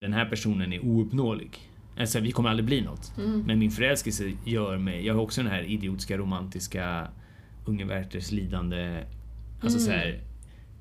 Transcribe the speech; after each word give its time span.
Den 0.00 0.12
här 0.12 0.24
personen 0.24 0.72
är 0.72 0.84
ouppnåelig. 0.84 1.50
Alltså, 1.98 2.20
vi 2.20 2.32
kommer 2.32 2.50
aldrig 2.50 2.66
bli 2.66 2.80
något. 2.80 3.12
Mm. 3.18 3.40
Men 3.46 3.58
min 3.58 3.70
förälskelse 3.70 4.32
gör 4.44 4.78
mig... 4.78 5.06
Jag 5.06 5.14
har 5.14 5.20
också 5.22 5.42
den 5.42 5.50
här 5.50 5.62
idiotiska, 5.62 6.16
romantiska, 6.18 7.08
unge 7.64 7.84
Werthers 7.84 8.30
lidande... 8.32 9.04
Alltså 9.62 9.78
Mm. 9.78 9.86
så 9.86 9.90
här... 9.90 10.20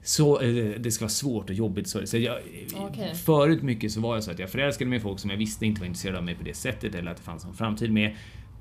Så, 0.04 0.42
eh, 0.42 0.80
det 0.80 0.92
ska 0.92 1.06
vara 1.06 1.10
svårt 1.10 1.50
och 1.50 1.56
jobbigt. 1.56 1.88
Så, 1.88 2.08
så 2.08 2.18
jag, 2.18 2.38
Okej. 2.76 3.16
Förut 3.16 3.64
mycket 3.64 3.92
så 3.92 4.02
var 4.02 4.16
jag 4.16 4.24
så 4.24 4.32
att 4.32 4.40
jag 4.40 4.50
förälskade 4.50 4.90
mig 4.90 4.98
i 4.98 5.02
folk 5.02 5.20
som 5.20 5.30
jag 5.30 5.38
visste 5.38 5.66
inte 5.66 5.82
var 5.82 5.88
intresserade 5.88 6.18
av 6.18 6.24
mig 6.24 6.36
på 6.36 6.44
det 6.44 6.54
sättet 6.54 6.96
eller 6.96 7.12
att 7.12 7.18
det 7.18 7.24
fanns 7.24 7.46
en 7.46 7.54
framtid 7.54 7.92
med. 7.92 8.16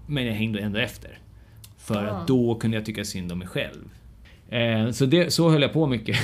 Men 0.06 0.26
jag 0.26 0.34
hängde 0.34 0.58
ändå 0.60 0.78
efter. 0.78 1.18
För 1.78 2.06
Ah. 2.06 2.10
att 2.10 2.26
då 2.28 2.54
kunde 2.54 2.76
jag 2.76 2.86
tycka 2.86 3.04
synd 3.04 3.32
om 3.32 3.38
mig 3.38 3.48
själv. 3.48 3.84
Eh, 4.48 4.90
så, 4.90 5.06
det, 5.06 5.30
så 5.32 5.50
höll 5.50 5.62
jag 5.62 5.72
på 5.72 5.86
mycket. 5.86 6.16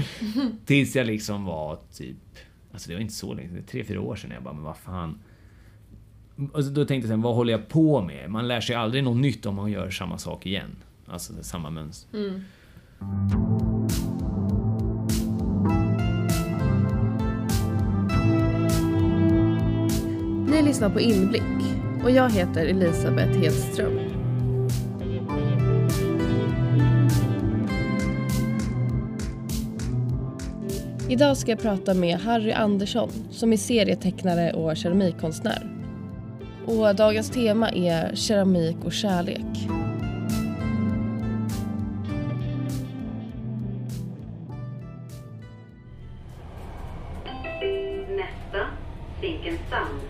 Tills 0.66 0.96
jag 0.96 1.06
liksom 1.06 1.44
var 1.44 1.78
typ... 1.96 2.16
Alltså 2.72 2.88
det 2.88 2.94
var 2.94 3.00
inte 3.00 3.14
så 3.14 3.34
länge, 3.34 3.48
det 3.48 3.58
är 3.58 3.62
tre, 3.62 3.84
fyra 3.84 4.00
år 4.00 4.16
sedan. 4.16 4.30
Jag 4.30 4.42
bara, 4.42 4.54
men 4.54 4.62
vad 4.64 4.76
fan. 4.76 5.18
Alltså 6.54 6.72
då 6.72 6.84
tänkte 6.84 7.08
jag 7.08 7.12
sen, 7.12 7.22
vad 7.22 7.34
håller 7.34 7.52
jag 7.52 7.68
på 7.68 8.02
med? 8.02 8.30
Man 8.30 8.48
lär 8.48 8.60
sig 8.60 8.76
aldrig 8.76 9.04
något 9.04 9.16
nytt 9.16 9.46
om 9.46 9.54
man 9.54 9.70
gör 9.70 9.90
samma 9.90 10.18
sak 10.18 10.46
igen. 10.46 10.76
Alltså 11.06 11.32
det 11.32 11.44
samma 11.44 11.70
mönster. 11.70 12.18
Mm. 12.18 12.44
Ni 20.50 20.62
lyssnar 20.62 20.90
på 20.90 21.00
Inblick 21.00 21.42
och 22.04 22.10
jag 22.10 22.30
heter 22.30 22.66
Elisabeth 22.66 23.38
Hedström. 23.38 24.07
Idag 31.10 31.36
ska 31.36 31.50
jag 31.50 31.60
prata 31.60 31.94
med 31.94 32.18
Harry 32.18 32.52
Andersson 32.52 33.10
som 33.30 33.52
är 33.52 33.56
serietecknare 33.56 34.52
och 34.52 34.76
keramikkonstnär. 34.76 35.70
Och 36.66 36.94
dagens 36.94 37.30
tema 37.30 37.70
är 37.70 38.14
keramik 38.14 38.76
och 38.84 38.92
kärlek. 38.92 39.68
Nästa, 48.08 48.66
Zinkensdamm. 49.20 50.00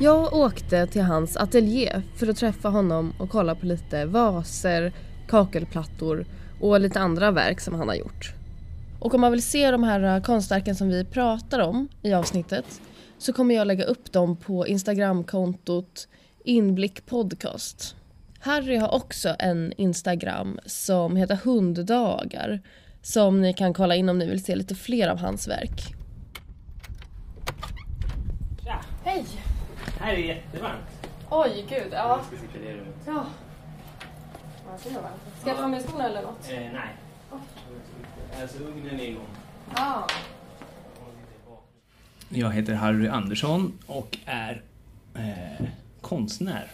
Jag 0.00 0.32
åkte 0.32 0.86
till 0.86 1.02
hans 1.02 1.36
ateljé 1.36 2.02
för 2.16 2.26
att 2.26 2.36
träffa 2.36 2.68
honom 2.68 3.12
och 3.18 3.30
kolla 3.30 3.54
på 3.54 3.66
lite 3.66 4.04
vaser, 4.04 4.92
kakelplattor 5.28 6.24
och 6.60 6.80
lite 6.80 7.00
andra 7.00 7.30
verk 7.30 7.60
som 7.60 7.74
han 7.74 7.88
har 7.88 7.94
gjort. 7.94 8.41
Och 9.02 9.14
om 9.14 9.20
man 9.20 9.32
vill 9.32 9.42
se 9.42 9.70
de 9.70 9.82
här 9.82 10.16
eh, 10.16 10.22
konstverken 10.22 10.74
som 10.74 10.88
vi 10.88 11.04
pratar 11.04 11.60
om 11.60 11.88
i 12.02 12.14
avsnittet 12.14 12.80
så 13.18 13.32
kommer 13.32 13.54
jag 13.54 13.66
lägga 13.66 13.84
upp 13.84 14.12
dem 14.12 14.36
på 14.36 14.66
Instagramkontot 14.66 16.08
Inblick 16.44 17.06
Podcast. 17.06 17.96
Harry 18.40 18.76
har 18.76 18.94
också 18.94 19.36
en 19.38 19.72
Instagram 19.76 20.58
som 20.66 21.16
heter 21.16 21.38
Hunddagar 21.44 22.60
som 23.02 23.40
ni 23.40 23.54
kan 23.54 23.74
kolla 23.74 23.94
in 23.94 24.08
om 24.08 24.18
ni 24.18 24.26
vill 24.26 24.44
se 24.44 24.56
lite 24.56 24.74
fler 24.74 25.08
av 25.08 25.18
hans 25.18 25.48
verk. 25.48 25.94
Hej! 29.04 29.24
Här 30.00 30.12
är 30.12 30.18
jättevarmt. 30.18 31.08
Oj, 31.30 31.66
gud. 31.68 31.92
Ja. 31.92 32.20
ska 32.26 32.36
sitta 32.36 32.58
i 32.58 32.62
det 32.64 32.72
rummet. 32.72 32.94
Ja. 33.06 33.24
Det. 34.84 34.90
Ska 35.40 35.50
jag 35.50 35.56
ta 35.56 35.68
med 35.68 35.82
skorna 35.82 36.08
eller 36.08 36.22
något? 36.22 36.50
Eh, 36.50 36.58
nej. 36.58 37.01
Alltså 38.40 38.58
ugnen 38.58 39.00
är 39.00 39.04
igång. 39.04 39.26
Ja. 39.76 40.06
Jag 42.28 42.52
heter 42.52 42.74
Harry 42.74 43.08
Andersson 43.08 43.78
och 43.86 44.18
är 44.24 44.62
eh, 45.14 45.66
konstnär. 46.00 46.70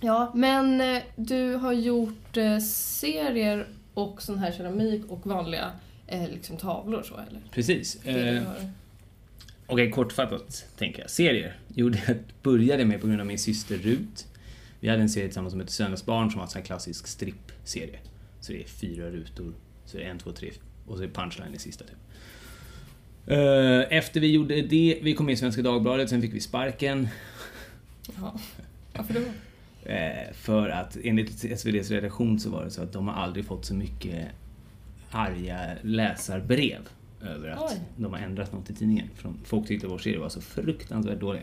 Ja, 0.00 0.32
men 0.34 0.80
eh, 0.80 1.02
du 1.16 1.54
har 1.54 1.72
gjort 1.72 2.36
eh, 2.36 2.58
serier 2.58 3.66
och 3.94 4.22
sån 4.22 4.38
här 4.38 4.52
keramik 4.52 5.02
och 5.08 5.26
vanliga 5.26 5.70
eh, 6.06 6.28
liksom 6.28 6.56
tavlor 6.56 7.02
så 7.02 7.14
eller? 7.14 7.40
Precis. 7.50 8.04
Eh. 8.06 8.42
Okej, 9.66 9.90
kortfattat 9.90 10.64
tänker 10.78 11.00
jag. 11.00 11.10
Serier 11.10 11.56
gjorde 11.74 12.02
jag, 12.06 12.16
började 12.42 12.84
med 12.84 13.00
på 13.00 13.06
grund 13.06 13.20
av 13.20 13.26
min 13.26 13.38
syster 13.38 13.76
Rut. 13.76 14.26
Vi 14.80 14.88
hade 14.88 15.02
en 15.02 15.08
serie 15.08 15.26
tillsammans 15.28 15.52
som 15.52 15.60
hette 15.60 15.72
Söndagsbarn 15.72 16.30
som 16.30 16.38
var 16.38 16.44
en 16.44 16.50
sån 16.50 16.58
här 16.60 16.66
klassisk 16.66 17.06
strippserie. 17.06 17.98
Så 18.40 18.52
det 18.52 18.62
är 18.62 18.66
fyra 18.66 19.10
rutor, 19.10 19.54
så 19.88 19.96
det 19.96 20.04
är 20.04 20.10
en, 20.10 20.18
två, 20.18 20.32
tre 20.32 20.50
och 20.86 20.96
så 20.96 21.02
är 21.02 21.08
punchline 21.08 21.54
i 21.54 21.58
sista 21.58 21.84
typ. 21.84 21.96
Eh, 23.26 23.98
Efter 23.98 24.20
vi 24.20 24.32
gjorde 24.32 24.62
det, 24.62 24.98
vi 25.02 25.14
kom 25.14 25.26
med 25.26 25.32
i 25.32 25.36
Svenska 25.36 25.62
Dagbladet, 25.62 26.10
sen 26.10 26.22
fick 26.22 26.34
vi 26.34 26.40
sparken. 26.40 27.08
Ja. 28.20 28.40
Varför 28.96 29.14
då? 29.14 29.20
Eh, 29.90 30.32
För 30.32 30.68
att 30.68 30.96
enligt 31.04 31.44
SVDs 31.44 31.90
redaktion 31.90 32.40
så 32.40 32.50
var 32.50 32.64
det 32.64 32.70
så 32.70 32.82
att 32.82 32.92
de 32.92 33.08
har 33.08 33.14
aldrig 33.14 33.44
fått 33.44 33.64
så 33.64 33.74
mycket 33.74 34.28
arga 35.10 35.60
läsarbrev 35.82 36.88
över 37.22 37.48
att 37.48 37.72
Oj. 37.72 37.80
de 37.96 38.12
har 38.12 38.20
ändrat 38.20 38.52
något 38.52 38.70
i 38.70 38.74
tidningen. 38.74 39.10
Folk 39.44 39.66
tyckte 39.68 39.86
vår 39.86 39.98
serie 39.98 40.18
var 40.18 40.28
så 40.28 40.40
fruktansvärt 40.40 41.20
dålig. 41.20 41.42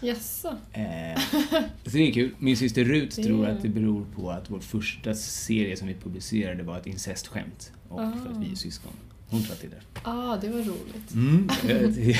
Jaså? 0.00 0.48
Eh, 0.72 1.20
så 1.84 1.90
det 1.92 2.08
är 2.08 2.12
kul. 2.12 2.30
Min 2.38 2.56
syster 2.56 2.84
Rut 2.84 3.10
tror 3.10 3.46
att 3.46 3.62
det 3.62 3.68
beror 3.68 4.06
på 4.16 4.30
att 4.30 4.50
vår 4.50 4.60
första 4.60 5.14
serie 5.14 5.76
som 5.76 5.88
vi 5.88 5.94
publicerade 5.94 6.62
var 6.62 6.78
ett 6.78 6.86
incestskämt. 6.86 7.72
Och 7.88 8.00
Ah. 8.00 8.12
för 8.12 8.30
att 8.32 8.36
vi 8.46 8.50
är 8.50 8.54
syskon. 8.54 8.92
Hon 9.30 9.42
tror 9.42 9.52
att 9.52 9.60
det 9.60 9.66
är 9.66 9.70
därför. 9.70 10.10
Ah, 10.10 10.36
det 10.36 10.48
var 10.48 10.58
roligt. 10.58 11.14
Mm. 11.14 11.48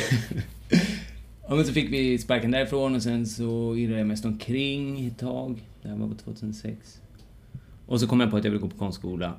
ja, 1.49 1.55
men 1.55 1.65
så 1.65 1.73
fick 1.73 1.93
vi 1.93 2.19
sparken 2.19 2.51
därifrån 2.51 2.95
och 2.95 3.03
sen 3.03 3.27
så 3.27 3.77
irrade 3.77 3.99
jag 3.99 4.07
mest 4.07 4.25
omkring 4.25 5.07
ett 5.07 5.19
tag. 5.19 5.65
Det 5.83 5.89
här 5.89 5.97
var 5.97 6.09
på 6.09 6.15
2006. 6.15 7.01
Och 7.87 8.01
så 8.01 8.07
kom 8.07 8.21
jag 8.21 8.31
på 8.31 8.37
att 8.37 8.45
jag 8.45 8.51
ville 8.51 8.63
gå 8.63 8.69
på 8.69 8.77
konstskola 8.79 9.35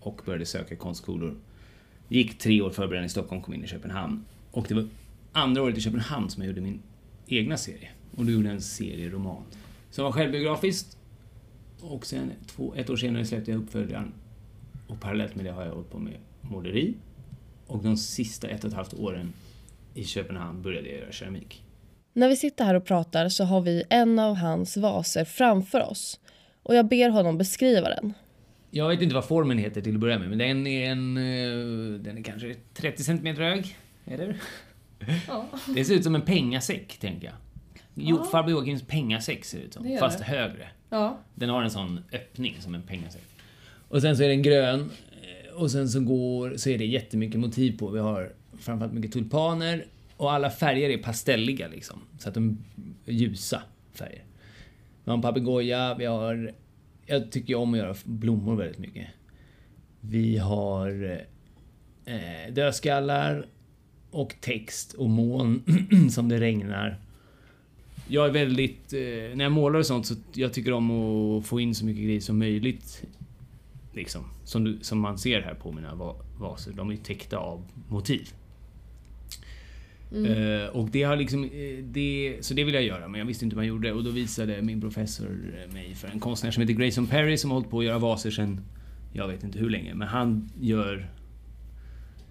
och 0.00 0.20
började 0.26 0.46
söka 0.46 0.76
konstskolor. 0.76 1.36
Gick 2.08 2.38
tre 2.38 2.60
år 2.62 2.70
förberedande 2.70 3.06
i 3.06 3.08
Stockholm, 3.08 3.42
kom 3.42 3.54
in 3.54 3.64
i 3.64 3.68
Köpenhamn. 3.68 4.24
Och 4.50 4.66
det 4.68 4.74
var 4.74 4.88
andra 5.32 5.62
året 5.62 5.78
i 5.78 5.80
Köpenhamn 5.80 6.30
som 6.30 6.42
jag 6.42 6.48
gjorde 6.48 6.60
min 6.60 6.82
egna 7.38 7.56
serie. 7.56 7.88
Och 8.16 8.24
då 8.24 8.30
gjorde 8.32 8.46
jag 8.48 8.54
en 8.54 8.60
serieroman. 8.62 9.42
Som 9.90 10.04
var 10.04 10.12
självbiografiskt. 10.12 10.96
Och 11.80 12.06
sen 12.06 12.32
två, 12.46 12.74
ett 12.74 12.90
år 12.90 12.96
senare 12.96 13.24
släppte 13.24 13.50
jag 13.50 13.62
uppföljaren. 13.62 14.12
Och 14.86 15.00
parallellt 15.00 15.34
med 15.34 15.44
det 15.44 15.50
har 15.52 15.64
jag 15.64 15.72
hållit 15.72 15.90
på 15.90 15.98
med 15.98 16.16
måleri. 16.40 16.94
Och 17.66 17.82
de 17.82 17.96
sista 17.96 18.48
ett 18.48 18.64
och 18.64 18.70
ett 18.70 18.76
halvt 18.76 18.94
åren 18.94 19.32
i 19.94 20.04
Köpenhamn 20.04 20.62
började 20.62 20.88
jag 20.88 20.98
göra 20.98 21.12
keramik. 21.12 21.62
När 22.12 22.28
vi 22.28 22.36
sitter 22.36 22.64
här 22.64 22.74
och 22.74 22.84
pratar 22.84 23.28
så 23.28 23.44
har 23.44 23.60
vi 23.60 23.84
en 23.90 24.18
av 24.18 24.34
hans 24.36 24.76
vaser 24.76 25.24
framför 25.24 25.80
oss. 25.90 26.20
Och 26.62 26.74
jag 26.74 26.88
ber 26.88 27.08
honom 27.10 27.38
beskriva 27.38 27.88
den. 27.88 28.12
Jag 28.70 28.88
vet 28.88 29.02
inte 29.02 29.14
vad 29.14 29.24
formen 29.24 29.58
heter 29.58 29.80
till 29.80 29.94
att 29.94 30.00
börja 30.00 30.18
med, 30.18 30.28
men 30.28 30.38
den 30.38 30.66
är 30.66 30.90
en... 30.90 31.16
eh, 31.16 32.00
Den 32.00 32.18
är 32.18 32.22
kanske 32.22 32.54
30 32.74 33.02
cm 33.04 33.26
hög. 33.36 33.76
Eller? 34.06 34.36
Ja. 35.28 35.46
Det 35.74 35.84
ser 35.84 35.94
ut 35.94 36.04
som 36.04 36.14
en 36.14 36.22
pengasäck, 36.22 36.98
tänker 36.98 37.26
jag. 37.26 37.34
Jo, 37.94 38.24
farbror 38.24 38.50
Joakims 38.52 38.82
pengasäck 38.82 39.44
ser 39.44 39.58
det 39.58 39.64
ut 39.64 39.74
som. 39.74 39.82
Det 39.88 39.98
fast 39.98 40.18
det. 40.18 40.24
högre. 40.24 40.68
Ja. 40.90 41.18
Den 41.34 41.48
har 41.50 41.62
en 41.62 41.70
sån 41.70 42.00
öppning 42.12 42.56
som 42.60 42.74
en 42.74 42.82
pengasäck. 42.82 43.22
Och 43.88 44.00
sen 44.02 44.16
så 44.16 44.22
är 44.22 44.28
den 44.28 44.42
grön. 44.42 44.90
eh, 45.50 45.54
Och 45.54 45.70
sen 45.70 45.88
så 45.88 46.00
går, 46.00 46.56
så 46.56 46.70
är 46.70 46.78
det 46.78 46.86
jättemycket 46.86 47.40
motiv 47.40 47.78
på. 47.78 47.88
Vi 47.90 47.98
har 47.98 48.32
framförallt 48.58 48.94
mycket 48.94 49.12
tulpaner. 49.12 49.84
Och 50.16 50.32
alla 50.32 50.50
färger 50.50 50.90
är 50.90 50.98
pastelliga 51.02 51.68
liksom. 51.68 52.00
Så 52.18 52.28
att 52.28 52.34
de 52.34 52.58
är 53.06 53.12
ljusa 53.12 53.62
färger. 53.92 54.24
Vi 55.04 55.10
har 55.10 55.14
en 55.16 55.22
papegoja, 55.22 55.94
vi 55.98 56.04
har... 56.04 56.52
Jag 57.06 57.30
tycker 57.32 57.54
om 57.54 57.72
att 57.74 57.78
göra 57.78 57.94
blommor 58.04 58.56
väldigt 58.56 58.78
mycket. 58.78 59.06
Vi 60.00 60.38
har 60.38 61.20
eh, 62.04 62.52
dödskallar 62.54 63.46
och 64.10 64.34
text 64.40 64.92
och 64.92 65.10
moln 65.10 65.62
som 66.10 66.28
det 66.28 66.40
regnar. 66.40 66.98
Jag 68.08 68.26
är 68.26 68.32
väldigt... 68.32 68.92
Eh, 68.92 69.36
när 69.36 69.42
jag 69.42 69.52
målar 69.52 69.78
och 69.78 69.86
sånt 69.86 70.06
så 70.06 70.14
jag 70.32 70.52
tycker 70.52 70.72
om 70.72 70.90
att 70.90 71.46
få 71.46 71.60
in 71.60 71.74
så 71.74 71.84
mycket 71.84 72.04
grejer 72.04 72.20
som 72.20 72.38
möjligt. 72.38 73.02
Liksom. 73.92 74.24
Som, 74.44 74.64
du, 74.64 74.78
som 74.82 75.00
man 75.00 75.18
ser 75.18 75.40
här 75.40 75.54
på 75.54 75.72
mina 75.72 75.94
va- 75.94 76.16
vaser. 76.38 76.72
De 76.72 76.90
är 76.90 76.96
täckta 76.96 77.36
av 77.38 77.62
motiv. 77.88 78.28
Eh, 80.12 80.68
och 80.76 80.88
det 80.88 81.02
har 81.02 81.16
liksom... 81.16 81.44
Eh, 81.44 81.84
det, 81.84 82.36
så 82.40 82.54
det 82.54 82.64
vill 82.64 82.74
jag 82.74 82.82
göra, 82.82 83.08
men 83.08 83.18
jag 83.18 83.26
visste 83.26 83.44
inte 83.44 83.54
hur 83.54 83.58
man 83.58 83.66
gjorde. 83.66 83.92
Och 83.92 84.04
då 84.04 84.10
visade 84.10 84.62
min 84.62 84.80
professor 84.80 85.28
mig 85.72 85.94
för 85.94 86.08
en 86.08 86.20
konstnär 86.20 86.50
som 86.50 86.60
heter 86.60 86.74
Grayson 86.74 87.06
Perry 87.06 87.36
som 87.36 87.50
har 87.50 87.54
hållit 87.56 87.70
på 87.70 87.78
att 87.78 87.84
göra 87.84 87.98
vaser 87.98 88.30
sen... 88.30 88.60
Jag 89.12 89.28
vet 89.28 89.44
inte 89.44 89.58
hur 89.58 89.70
länge, 89.70 89.94
men 89.94 90.08
han 90.08 90.50
gör 90.60 91.10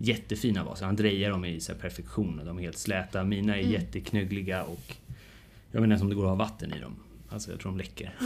jättefina 0.02 0.64
vaser. 0.64 0.86
Han 0.86 0.96
drejar 0.96 1.30
dem 1.30 1.46
i 1.46 1.60
så 1.60 1.74
perfektion 1.76 2.40
och 2.40 2.46
de 2.46 2.58
är 2.58 2.62
helt 2.62 2.78
släta. 2.78 3.24
Mina 3.24 3.58
är 3.58 3.62
jätteknöggliga 3.62 4.64
och 4.64 4.96
jag 5.72 5.82
vet 5.82 5.84
inte 5.84 5.92
ens 5.92 6.02
om 6.02 6.10
det 6.10 6.16
går 6.16 6.24
att 6.24 6.30
ha 6.30 6.36
vatten 6.36 6.74
i 6.74 6.80
dem. 6.80 6.96
Alltså 7.30 7.52
jag 7.52 7.60
tror 7.60 7.72
de 7.72 7.78
läcker. 7.78 8.16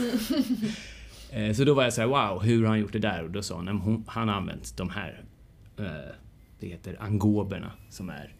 Eh, 1.30 1.52
så 1.52 1.64
då 1.64 1.74
var 1.74 1.82
jag 1.84 1.92
så 1.92 2.00
här: 2.00 2.08
wow, 2.08 2.42
hur 2.42 2.62
har 2.62 2.68
han 2.68 2.80
gjort 2.80 2.92
det 2.92 2.98
där? 2.98 3.22
Och 3.24 3.30
då 3.30 3.42
sa 3.42 3.56
han, 3.56 3.64
"Nej, 3.64 3.74
men 3.74 3.82
hon- 3.82 4.04
han 4.06 4.28
har 4.28 4.34
använt 4.36 4.76
de 4.76 4.90
här, 4.90 5.24
eh, 5.78 5.84
det 6.60 6.66
heter 6.66 6.96
angoberna, 7.02 7.72
som 7.90 8.08
är 8.10 8.34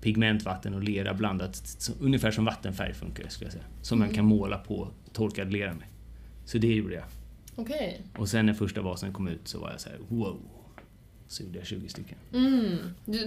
pigment, 0.00 0.42
vatten 0.42 0.74
och 0.74 0.82
lera 0.82 1.14
blandat. 1.14 1.56
Så, 1.56 1.92
ungefär 2.00 2.30
som 2.30 2.44
vattenfärg 2.44 2.94
funkar 2.94 3.28
skulle 3.28 3.46
jag 3.46 3.52
säga. 3.52 3.64
Som 3.82 3.98
man 3.98 4.08
kan 4.08 4.24
måla 4.24 4.58
på 4.58 4.88
torkad 5.12 5.52
lera 5.52 5.74
med. 5.74 5.84
Så 6.44 6.58
det 6.58 6.74
gjorde 6.74 6.94
jag. 6.94 7.04
Okej. 7.56 8.00
Och 8.18 8.28
sen 8.28 8.46
när 8.46 8.54
första 8.54 8.82
vasen 8.82 9.12
kom 9.12 9.28
ut 9.28 9.48
så 9.48 9.58
var 9.60 9.70
jag 9.70 9.80
så 9.80 9.88
här: 9.88 9.98
wow. 10.08 10.40
Så 11.32 11.42
gjorde 11.42 11.58
jag 11.58 11.66
20 11.66 11.88
stycken. 11.88 12.18
Mm. 12.34 12.76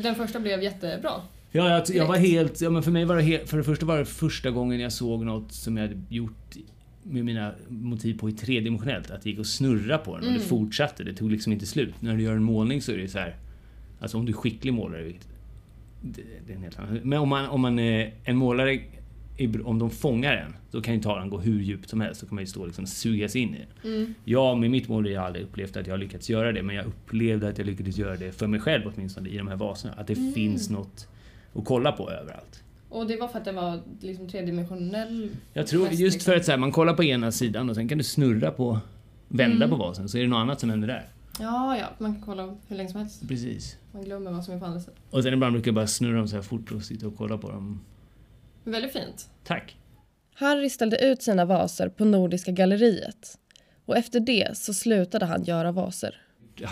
Den 0.02 0.16
första 0.16 0.40
blev 0.40 0.64
jättebra. 0.64 1.12
Ja, 1.52 1.70
jag, 1.70 1.96
jag 1.96 2.08
var 2.08 2.18
helt... 2.18 2.62
Ja, 2.62 2.70
men 2.70 2.84
för 2.84 2.92
mig 2.92 3.06
var 3.06 3.16
det 3.16 3.22
helt... 3.22 3.50
För 3.50 3.58
det 3.58 3.64
första 3.64 3.86
var 3.86 3.98
det 3.98 4.06
första 4.06 4.52
gången 4.52 4.80
jag 4.80 4.92
såg 4.94 5.26
något 5.26 5.52
som 5.52 5.78
jag 5.78 5.88
hade 5.88 6.02
gjort 6.10 6.56
med 7.04 7.26
mina 7.26 7.54
motiv 7.68 8.20
på 8.20 8.30
i 8.30 8.32
tredimensionellt. 8.32 9.12
Att 9.12 9.22
det 9.22 9.30
gick 9.30 9.40
att 9.40 9.48
snurra 9.48 9.98
på 9.98 10.18
den 10.18 10.28
och 10.28 10.34
det 10.34 10.40
fortsatte. 10.40 11.04
Det 11.04 11.14
tog 11.14 11.32
liksom 11.32 11.54
inte 11.54 11.66
slut. 11.66 11.94
När 12.00 12.16
du 12.18 12.24
gör 12.24 12.32
en 12.36 12.44
målning 12.44 12.82
så 12.82 12.92
är 12.92 12.98
det 12.98 13.08
så 13.08 13.20
här... 13.20 13.36
Alltså 14.00 14.18
om 14.18 14.26
du 14.26 14.32
är 14.32 14.38
skicklig 14.38 14.74
målare, 14.74 15.04
vilket- 15.04 15.28
det, 16.02 16.22
det 16.48 16.54
är 16.54 16.58
en 16.58 16.64
helt 16.64 16.80
annan... 16.80 17.00
Men 17.04 17.20
om 17.20 17.30
man, 17.30 17.50
om 17.50 17.62
man 17.62 17.80
en 17.80 18.38
målare, 18.38 18.80
om 19.66 19.80
de 19.80 19.90
fångar 19.90 20.34
en, 20.34 20.56
då 20.72 20.82
kan 20.82 20.94
ju 20.94 21.02
tavlan 21.02 21.30
gå 21.30 21.40
hur 21.40 21.60
djupt 21.62 21.90
som 21.90 22.02
helst. 22.02 22.22
Då 22.22 22.28
kan 22.28 22.36
man 22.36 22.42
ju 22.44 22.48
stå 22.48 22.62
och 22.62 22.68
liksom 22.68 22.86
sugas 22.88 23.36
in 23.36 23.56
i 23.56 23.66
den. 23.84 23.94
Mm. 23.94 24.14
Jag 24.24 24.58
med 24.58 24.72
mitt 24.72 24.88
mål 24.88 25.04
har 25.04 25.12
jag 25.12 25.24
aldrig 25.24 25.46
upplevt 25.46 25.78
att 25.78 25.88
jag 25.88 25.94
har 25.94 25.98
lyckats 25.98 26.30
göra 26.30 26.52
det, 26.52 26.64
men 26.64 26.76
jag 26.76 26.86
upplevde 26.86 27.48
att 27.50 27.58
jag 27.58 27.68
lyckades 27.68 27.98
göra 27.98 28.16
det 28.16 28.32
för 28.32 28.48
mig 28.48 28.60
själv 28.60 28.92
åtminstone 28.96 29.30
i 29.30 29.38
de 29.38 29.48
här 29.48 29.56
vaserna. 29.56 29.94
Att 29.94 30.08
det 30.08 30.34
finns 30.34 30.70
något 30.70 31.08
att 31.54 31.66
kolla 31.66 31.92
på 31.92 32.12
överallt. 32.12 32.64
Och 32.90 33.08
det 33.08 33.18
var 33.18 33.28
för 33.28 33.40
att 33.40 33.46
den 33.46 33.56
var 33.56 33.80
liksom 34.02 34.28
tredimensionell? 34.30 35.30
Jag 35.54 35.68
tror 35.68 35.88
just 35.88 36.02
liksom. 36.02 36.20
för 36.20 36.36
att 36.36 36.46
så 36.46 36.52
här, 36.52 36.58
man 36.60 36.72
kollar 36.72 36.94
på 36.94 37.04
ena 37.04 37.32
sidan 37.32 37.70
och 37.70 37.76
sen 37.76 37.88
kan 37.90 37.98
du 37.98 38.04
snurra 38.04 38.52
på, 38.52 38.80
vända 39.28 39.56
Mm. 39.66 39.70
på 39.70 39.76
vasen 39.76 40.10
så 40.10 40.18
är 40.18 40.22
det 40.22 40.28
något 40.28 40.38
annat 40.38 40.60
som 40.60 40.70
händer 40.70 40.88
där. 40.88 41.06
Ja, 41.40 41.78
ja. 41.78 41.86
Man 41.98 42.14
kan 42.14 42.22
kolla 42.26 42.56
hur 42.68 42.76
länge 42.76 42.90
som 42.90 43.00
helst. 43.00 43.28
Precis. 43.28 43.78
Man 43.92 44.04
glömmer 44.04 44.32
vad 44.32 44.44
som 44.44 44.54
är 44.54 44.60
på 44.60 44.66
andra 44.66 44.80
sidan. 44.80 44.96
Och 45.10 45.24
sen 45.24 45.34
ibland 45.34 45.54
brukar 45.54 45.68
jag 45.68 45.76
bara 45.76 45.88
snurra 45.88 46.18
dem 46.18 46.28
så 46.28 46.36
här 46.36 46.44
fort 46.44 46.72
och 46.72 46.82
sitta 46.84 47.08
och 47.08 47.18
kolla 47.18 47.38
på 47.38 47.52
dem. 47.52 47.80
Väldigt 48.66 48.94
fint. 48.94 49.30
Tack! 49.44 49.78
Harry 50.36 50.70
ställde 50.70 51.06
ut 51.06 51.22
sina 51.24 51.46
vaser 51.46 51.90
på 51.90 52.06
Nordiska 52.06 52.52
galleriet. 52.52 53.38
Och 53.86 53.98
efter 53.98 54.20
det 54.20 54.58
så 54.58 54.74
slutade 54.74 55.26
han 55.26 55.44
göra 55.44 55.72
vaser. 55.72 56.22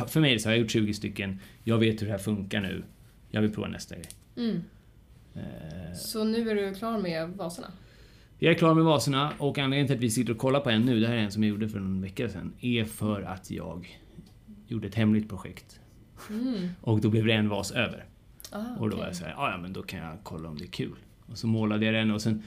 För 0.08 0.20
mig 0.20 0.30
är 0.32 0.34
det 0.36 0.40
så 0.40 0.50
jag 0.50 0.54
har 0.54 0.58
gjort 0.60 0.72
20 0.72 0.94
stycken, 0.94 1.40
jag 1.64 1.78
vet 1.78 2.02
hur 2.02 2.06
det 2.06 2.12
här 2.12 2.20
funkar 2.20 2.62
nu. 2.62 2.84
Jag 3.32 3.42
vill 3.42 3.52
prova 3.54 3.68
nästa 3.68 3.96
grej. 3.96 4.06
Eh, 5.36 5.94
Så 5.96 6.24
nu 6.24 6.50
är 6.50 6.56
du 6.56 6.74
klar 6.76 6.98
med 6.98 7.30
vaserna? 7.30 7.68
Jag 8.40 8.52
är 8.54 8.58
klar 8.58 8.74
med 8.74 8.84
vaserna 8.84 9.34
och 9.38 9.58
anledningen 9.58 9.88
till 9.88 9.96
att 9.96 10.02
vi 10.04 10.10
sitter 10.10 10.32
och 10.34 10.38
kollar 10.40 10.60
på 10.60 10.70
en 10.70 10.82
nu, 10.82 11.00
det 11.00 11.08
här 11.08 11.16
är 11.16 11.20
en 11.20 11.32
som 11.32 11.44
jag 11.44 11.50
gjorde 11.50 11.70
för 11.70 11.78
en 11.78 12.02
vecka 12.02 12.30
sedan, 12.30 12.54
är 12.62 12.86
för 12.86 13.22
att 13.22 13.52
jag 13.52 14.00
gjorde 14.68 14.88
ett 14.88 14.96
hemligt 14.96 15.30
projekt. 15.30 15.80
Och 16.82 17.02
då 17.02 17.10
blev 17.10 17.26
det 17.26 17.34
en 17.34 17.50
vas 17.50 17.72
över. 17.72 18.06
Ah, 18.52 18.60
Och 18.60 18.80
då 18.80 18.86
okej. 18.88 18.98
var 19.00 19.06
jag 19.06 19.16
såhär, 19.16 19.34
"Ah, 19.38 19.52
ja 19.52 19.58
men 19.58 19.74
då 19.74 19.82
kan 19.84 20.00
jag 20.00 20.18
kolla 20.24 20.50
om 20.50 20.58
det 20.58 20.64
är 20.66 20.68
kul. 20.72 20.96
Och 21.26 21.38
så 21.38 21.48
målade 21.48 21.86
jag 21.86 21.94
den 21.94 22.12
och 22.12 22.22
sen... 22.22 22.42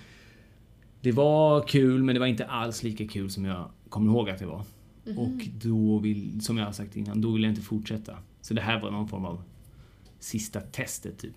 Det 1.00 1.12
var 1.12 1.66
kul 1.68 2.02
men 2.02 2.14
det 2.14 2.18
var 2.18 2.26
inte 2.26 2.46
alls 2.46 2.82
lika 2.82 3.08
kul 3.08 3.30
som 3.30 3.44
jag 3.44 3.70
kommer 3.88 4.10
ihåg 4.12 4.30
att 4.30 4.38
det 4.38 4.46
var. 4.46 4.64
Och 5.16 5.48
då 5.62 5.98
vill, 5.98 6.40
som 6.44 6.58
jag 6.58 6.64
har 6.64 6.72
sagt 6.72 6.96
innan, 6.96 7.20
då 7.20 7.30
vill 7.30 7.42
jag 7.42 7.50
inte 7.52 7.62
fortsätta. 7.62 8.18
Så 8.40 8.54
det 8.54 8.60
här 8.60 8.80
var 8.80 8.90
någon 8.90 9.08
form 9.08 9.24
av 9.24 9.42
sista 10.18 10.60
testet 10.60 11.18
typ. 11.18 11.34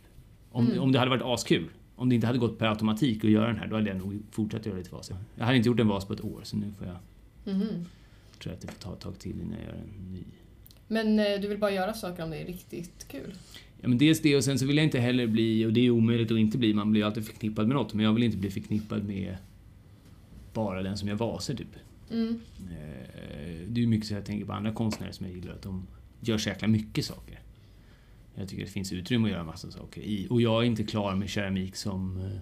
Om, 0.51 0.67
om 0.79 0.91
det 0.91 0.99
hade 0.99 1.09
varit 1.11 1.23
askul, 1.25 1.69
om 1.95 2.09
det 2.09 2.15
inte 2.15 2.27
hade 2.27 2.39
gått 2.39 2.57
per 2.59 2.67
automatik 2.67 3.23
att 3.25 3.31
göra 3.31 3.47
den 3.47 3.55
här, 3.57 3.67
då 3.67 3.75
hade 3.75 3.87
jag 3.89 3.97
nog 3.97 4.19
fortsatt 4.31 4.65
göra 4.65 4.77
lite 4.77 4.95
vaser. 4.95 5.17
Jag 5.35 5.45
hade 5.45 5.57
inte 5.57 5.69
gjort 5.69 5.79
en 5.79 5.87
vas 5.87 6.05
på 6.05 6.13
ett 6.13 6.23
år 6.23 6.39
så 6.43 6.57
nu 6.57 6.73
får 6.77 6.87
jag, 6.87 6.95
Mhm. 7.55 7.67
tror 7.67 7.85
jag 8.43 8.53
att 8.53 8.61
det 8.61 8.67
får 8.67 8.79
ta 8.79 8.93
ett 8.93 8.99
tag 8.99 9.19
till 9.19 9.41
innan 9.41 9.53
jag 9.53 9.61
gör 9.61 9.73
en 9.73 10.13
ny. 10.13 10.23
Men 10.91 11.19
eh, 11.19 11.25
du 11.41 11.47
vill 11.47 11.57
bara 11.57 11.71
göra 11.71 11.93
saker 11.93 12.23
om 12.23 12.29
det 12.29 12.37
är 12.37 12.45
riktigt 12.45 13.07
kul? 13.07 13.33
Ja, 13.81 13.87
men 13.87 13.97
dels 13.97 14.21
det 14.21 14.35
och 14.35 14.43
sen 14.43 14.59
så 14.59 14.65
vill 14.65 14.77
jag 14.77 14.83
inte 14.83 14.99
heller 14.99 15.27
bli, 15.27 15.65
och 15.65 15.73
det 15.73 15.85
är 15.85 15.89
omöjligt 15.89 16.31
att 16.31 16.37
inte 16.37 16.57
bli, 16.57 16.73
man 16.73 16.91
blir 16.91 17.01
ju 17.01 17.07
alltid 17.07 17.25
förknippad 17.25 17.67
med 17.67 17.75
något, 17.75 17.93
men 17.93 18.05
jag 18.05 18.13
vill 18.13 18.23
inte 18.23 18.37
bli 18.37 18.51
förknippad 18.51 19.03
med 19.03 19.37
bara 20.53 20.83
den 20.83 20.97
som 20.97 21.07
gör 21.07 21.15
vaser 21.15 21.55
typ. 21.55 21.75
Mm. 22.11 22.39
Eh, 22.59 23.67
Det 23.67 23.79
är 23.79 23.81
ju 23.81 23.87
mycket 23.87 24.07
så 24.07 24.13
jag 24.13 24.25
tänker 24.25 24.45
på 24.45 24.53
andra 24.53 24.73
konstnärer 24.73 25.11
som 25.11 25.25
jag 25.25 25.35
gillar, 25.35 25.53
att 25.53 25.61
de 25.61 25.87
gör 26.21 26.37
så 26.37 26.49
jäkla 26.49 26.67
mycket 26.67 27.05
saker. 27.05 27.39
Jag 28.35 28.49
tycker 28.49 28.63
det 28.63 28.71
finns 28.71 28.93
utrymme 28.93 29.27
att 29.27 29.31
göra 29.31 29.43
massa 29.43 29.71
saker 29.71 30.01
i. 30.01 30.27
Och 30.29 30.41
jag 30.41 30.63
är 30.63 30.67
inte 30.67 30.83
klar 30.83 31.15
med 31.15 31.29
keramik 31.29 31.75
som 31.75 32.17
eh, 32.17 32.39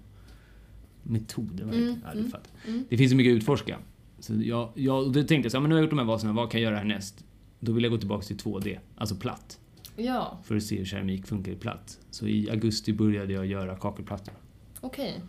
metod. 1.04 1.62
Mm, 1.62 2.02
ja, 2.04 2.12
mm, 2.12 2.32
mm. 2.68 2.86
det 2.90 2.98
finns 2.98 3.12
så 3.12 3.16
mycket 3.16 3.32
att 3.32 3.38
utforska. 3.38 3.78
Så 4.20 4.34
jag, 4.42 4.70
jag, 4.76 5.06
och 5.06 5.12
då 5.12 5.24
tänkte 5.24 5.36
jag 5.36 5.52
så 5.52 5.58
här, 5.58 5.62
men 5.62 5.70
nu 5.70 5.76
har 5.76 5.80
jag 5.80 5.86
gjort 5.86 5.92
de 5.92 6.00
här 6.00 6.06
vaserna, 6.06 6.34
vad 6.34 6.52
kan 6.52 6.62
jag 6.62 6.72
göra 6.72 6.78
härnäst? 6.80 7.26
Då 7.60 7.72
vill 7.72 7.84
jag 7.84 7.92
gå 7.92 7.98
tillbaka 7.98 8.26
till 8.26 8.38
2D, 8.38 8.80
alltså 8.96 9.16
platt. 9.16 9.60
Ja, 9.96 10.40
För 10.44 10.56
att 10.56 10.64
se 10.64 10.78
hur 10.78 10.86
keramik 10.86 11.28
funkar 11.28 11.52
i 11.52 11.56
platt. 11.56 12.00
Så 12.12 12.28
i 12.28 12.50
augusti 12.50 12.94
började 12.94 13.34
jag 13.34 13.46
göra 13.46 13.76
kakelplattor. 13.76 14.34
okej. 14.82 15.22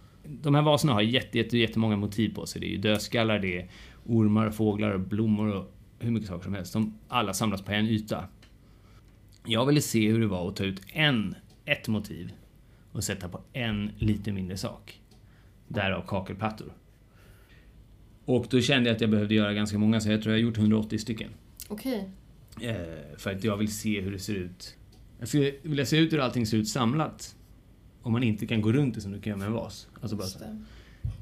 De 0.43 0.55
här 0.55 0.63
vaserna 0.63 0.93
har 0.93 1.01
jätte, 1.03 1.39
jätte, 1.39 1.59
jättemånga 1.59 1.97
motiv 1.97 2.35
på 2.35 2.47
sig. 2.47 2.61
Det 2.61 2.67
är 2.67 2.71
ju 2.71 2.77
dödskallar, 2.77 3.39
det 3.39 3.59
är 3.61 3.71
ormar, 4.07 4.51
fåglar, 4.51 4.99
blommor 4.99 5.55
och 5.55 5.75
hur 5.99 6.11
mycket 6.11 6.29
saker 6.29 6.45
som 6.45 6.55
helst. 6.55 6.73
De 6.73 6.99
alla 7.09 7.35
samlas 7.35 7.63
på 7.63 7.73
en 7.73 7.87
yta. 7.87 8.25
Jag 9.47 9.67
ville 9.67 9.81
se 9.81 10.11
hur 10.11 10.21
det 10.21 10.27
var 10.27 10.49
att 10.49 10.57
ta 10.57 10.65
ut 10.65 10.81
en, 10.93 11.35
ett 11.65 11.89
motiv 11.89 12.33
och 12.93 13.05
sätta 13.05 13.29
på 13.29 13.41
en 13.53 13.91
lite 13.99 14.33
mindre 14.33 14.57
sak. 14.57 15.01
Därav 15.69 16.03
kakelplattor. 16.07 16.73
Och 18.25 18.47
då 18.51 18.61
kände 18.61 18.89
jag 18.89 18.95
att 18.95 19.01
jag 19.01 19.11
behövde 19.11 19.35
göra 19.35 19.53
ganska 19.55 19.79
många, 19.79 20.01
så 20.01 20.11
jag 20.11 20.23
tror 20.23 20.35
jag 20.35 20.43
har 20.43 20.49
gjort 20.49 20.59
180 20.59 20.99
stycken. 20.99 21.31
Okej. 21.69 22.11
Eh, 22.61 23.19
för 23.19 23.31
att 23.31 23.44
jag 23.44 23.56
vill 23.56 23.73
se 23.73 24.00
hur 24.00 24.12
det 24.12 24.19
ser 24.19 24.35
ut. 24.35 24.76
Jag 25.19 25.29
skulle 25.29 25.53
vilja 25.62 25.87
se 25.87 25.97
ut 25.97 26.12
hur 26.12 26.19
allting 26.19 26.47
ser 26.47 26.56
ut 26.56 26.69
samlat. 26.69 27.37
Om 28.03 28.12
man 28.12 28.23
inte 28.23 28.47
kan 28.47 28.61
gå 28.61 28.73
runt 28.73 28.94
det 28.94 29.00
som 29.00 29.12
du 29.12 29.20
kan 29.20 29.31
göra 29.31 29.38
med 29.38 29.47
en 29.47 29.53
vas. 29.53 29.88
Alltså 30.00 30.17
bara 30.17 30.26
så. 30.26 30.38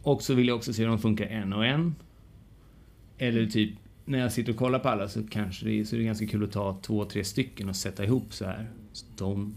Och 0.03 0.23
så 0.23 0.35
vill 0.35 0.49
jag 0.49 0.57
också 0.57 0.73
se 0.73 0.83
hur 0.83 0.89
de 0.89 0.99
funkar 0.99 1.27
en 1.27 1.53
och 1.53 1.67
en. 1.67 1.95
Eller 3.19 3.47
typ, 3.47 3.71
när 4.05 4.19
jag 4.19 4.33
sitter 4.33 4.53
och 4.53 4.59
kollar 4.59 4.79
på 4.79 4.89
alla 4.89 5.09
så 5.09 5.27
kanske 5.27 5.65
det 5.65 5.81
är, 5.81 5.85
så 5.85 5.97
är 5.97 5.99
det 5.99 6.07
ganska 6.07 6.27
kul 6.27 6.45
att 6.45 6.53
ta 6.53 6.79
två, 6.83 7.05
tre 7.05 7.25
stycken 7.25 7.69
och 7.69 7.77
sätta 7.77 8.05
ihop 8.05 8.35
så 8.35 8.45
här. 8.45 8.71
Så 8.93 9.07
De 9.17 9.55